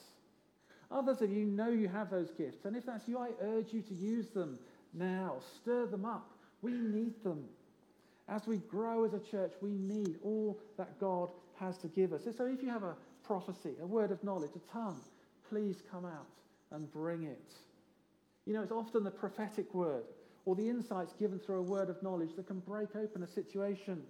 Others 0.90 1.20
of 1.20 1.30
you 1.30 1.44
know 1.44 1.68
you 1.68 1.88
have 1.88 2.10
those 2.10 2.30
gifts. 2.30 2.64
And 2.64 2.76
if 2.76 2.86
that's 2.86 3.06
you, 3.06 3.18
I 3.18 3.30
urge 3.42 3.72
you 3.72 3.82
to 3.82 3.94
use 3.94 4.28
them 4.28 4.58
now. 4.94 5.36
Stir 5.60 5.86
them 5.86 6.04
up. 6.04 6.30
We 6.62 6.72
need 6.72 7.22
them. 7.22 7.44
As 8.28 8.46
we 8.46 8.58
grow 8.58 9.04
as 9.04 9.12
a 9.14 9.20
church, 9.20 9.52
we 9.60 9.70
need 9.70 10.16
all 10.24 10.58
that 10.76 10.98
God 10.98 11.30
has 11.56 11.78
to 11.78 11.88
give 11.88 12.12
us. 12.12 12.22
So 12.36 12.46
if 12.46 12.62
you 12.62 12.70
have 12.70 12.82
a 12.82 12.96
prophecy, 13.22 13.74
a 13.82 13.86
word 13.86 14.10
of 14.10 14.22
knowledge, 14.24 14.50
a 14.56 14.72
tongue, 14.72 15.00
please 15.48 15.82
come 15.90 16.04
out 16.04 16.26
and 16.70 16.90
bring 16.92 17.24
it. 17.24 17.52
You 18.48 18.54
know, 18.54 18.62
it's 18.62 18.72
often 18.72 19.04
the 19.04 19.10
prophetic 19.10 19.74
word 19.74 20.04
or 20.46 20.56
the 20.56 20.70
insights 20.70 21.12
given 21.12 21.38
through 21.38 21.58
a 21.58 21.62
word 21.62 21.90
of 21.90 22.02
knowledge 22.02 22.34
that 22.36 22.46
can 22.46 22.60
break 22.60 22.96
open 22.96 23.22
a 23.22 23.26
situation. 23.26 24.02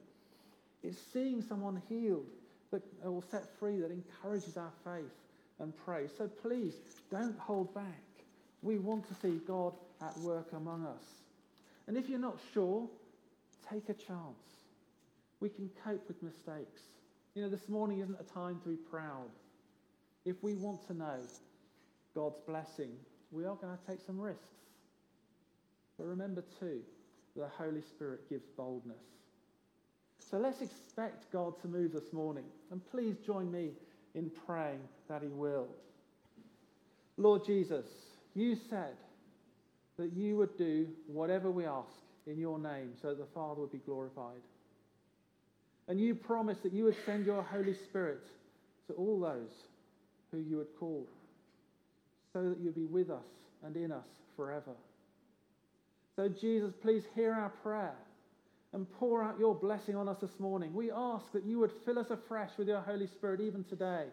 It's 0.84 0.96
seeing 1.12 1.42
someone 1.42 1.82
healed 1.88 2.30
that 2.70 2.84
uh, 3.04 3.08
or 3.08 3.20
set 3.32 3.58
free 3.58 3.80
that 3.80 3.90
encourages 3.90 4.56
our 4.56 4.70
faith 4.84 5.10
and 5.58 5.76
praise. 5.84 6.12
So 6.16 6.28
please 6.28 6.74
don't 7.10 7.36
hold 7.36 7.74
back. 7.74 8.04
We 8.62 8.78
want 8.78 9.08
to 9.08 9.14
see 9.14 9.40
God 9.44 9.72
at 10.00 10.16
work 10.18 10.52
among 10.52 10.86
us. 10.86 11.04
And 11.88 11.96
if 11.96 12.08
you're 12.08 12.20
not 12.20 12.38
sure, 12.54 12.88
take 13.68 13.88
a 13.88 13.94
chance. 13.94 14.60
We 15.40 15.48
can 15.48 15.68
cope 15.82 16.06
with 16.06 16.22
mistakes. 16.22 16.82
You 17.34 17.42
know, 17.42 17.48
this 17.48 17.68
morning 17.68 17.98
isn't 17.98 18.20
a 18.20 18.34
time 18.34 18.60
to 18.62 18.68
be 18.68 18.76
proud. 18.76 19.30
If 20.24 20.40
we 20.44 20.54
want 20.54 20.86
to 20.86 20.94
know 20.94 21.18
God's 22.14 22.38
blessing 22.46 22.92
we 23.30 23.44
are 23.44 23.54
going 23.54 23.76
to 23.76 23.90
take 23.90 24.00
some 24.04 24.18
risks. 24.20 24.42
But 25.98 26.06
remember, 26.06 26.44
too, 26.60 26.80
that 27.36 27.42
the 27.42 27.64
Holy 27.64 27.82
Spirit 27.82 28.28
gives 28.28 28.46
boldness. 28.56 28.96
So 30.18 30.38
let's 30.38 30.60
expect 30.60 31.30
God 31.32 31.60
to 31.62 31.68
move 31.68 31.92
this 31.92 32.12
morning. 32.12 32.44
And 32.70 32.80
please 32.90 33.16
join 33.24 33.50
me 33.50 33.70
in 34.14 34.30
praying 34.46 34.80
that 35.08 35.22
He 35.22 35.28
will. 35.28 35.68
Lord 37.16 37.44
Jesus, 37.44 37.86
you 38.34 38.56
said 38.70 38.94
that 39.96 40.12
you 40.12 40.36
would 40.36 40.56
do 40.56 40.86
whatever 41.06 41.50
we 41.50 41.66
ask 41.66 41.88
in 42.26 42.38
your 42.38 42.58
name 42.58 42.92
so 43.00 43.08
that 43.08 43.18
the 43.18 43.26
Father 43.34 43.60
would 43.60 43.72
be 43.72 43.78
glorified. 43.78 44.40
And 45.88 45.98
you 45.98 46.14
promised 46.14 46.62
that 46.62 46.72
you 46.72 46.84
would 46.84 46.96
send 47.06 47.26
your 47.26 47.42
Holy 47.42 47.74
Spirit 47.74 48.22
to 48.86 48.92
all 48.92 49.18
those 49.18 49.50
who 50.30 50.38
you 50.38 50.58
would 50.58 50.74
call, 50.78 51.06
so 52.32 52.48
that 52.48 52.58
you'd 52.60 52.74
be 52.74 52.86
with 52.86 53.10
us 53.10 53.24
and 53.64 53.76
in 53.76 53.92
us 53.92 54.06
forever. 54.36 54.72
So, 56.16 56.28
Jesus, 56.28 56.72
please 56.82 57.04
hear 57.14 57.32
our 57.32 57.50
prayer 57.62 57.94
and 58.72 58.86
pour 58.98 59.22
out 59.22 59.38
your 59.38 59.54
blessing 59.54 59.96
on 59.96 60.08
us 60.08 60.18
this 60.20 60.38
morning. 60.38 60.74
We 60.74 60.90
ask 60.90 61.24
that 61.32 61.44
you 61.44 61.58
would 61.60 61.72
fill 61.84 61.98
us 61.98 62.10
afresh 62.10 62.50
with 62.58 62.68
your 62.68 62.80
Holy 62.80 63.06
Spirit 63.06 63.40
even 63.40 63.64
today. 63.64 64.06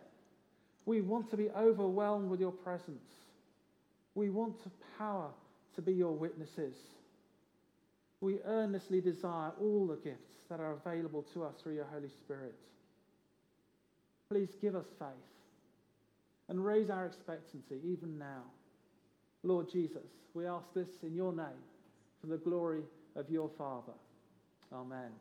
We 0.85 1.01
want 1.01 1.29
to 1.31 1.37
be 1.37 1.49
overwhelmed 1.49 2.29
with 2.29 2.39
your 2.39 2.51
presence. 2.51 3.11
We 4.13 4.29
want 4.29 4.63
the 4.63 4.71
power 4.97 5.29
to 5.75 5.81
be 5.81 5.93
your 5.93 6.13
witnesses. 6.13 6.75
We 8.21 8.37
earnestly 8.45 9.01
desire 9.01 9.51
all 9.59 9.87
the 9.87 9.97
gifts 9.97 10.35
that 10.49 10.59
are 10.59 10.73
available 10.73 11.25
to 11.33 11.43
us 11.43 11.55
through 11.61 11.75
your 11.75 11.87
Holy 11.91 12.09
Spirit. 12.23 12.55
Please 14.29 14.49
give 14.61 14.75
us 14.75 14.85
faith 14.97 15.34
and 16.49 16.63
raise 16.63 16.89
our 16.89 17.05
expectancy 17.05 17.79
even 17.83 18.17
now. 18.17 18.43
Lord 19.43 19.69
Jesus, 19.71 20.07
we 20.33 20.47
ask 20.47 20.65
this 20.73 20.89
in 21.03 21.15
your 21.15 21.33
name 21.33 21.63
for 22.19 22.27
the 22.27 22.37
glory 22.37 22.83
of 23.15 23.29
your 23.29 23.49
Father. 23.57 23.93
Amen. 24.73 25.11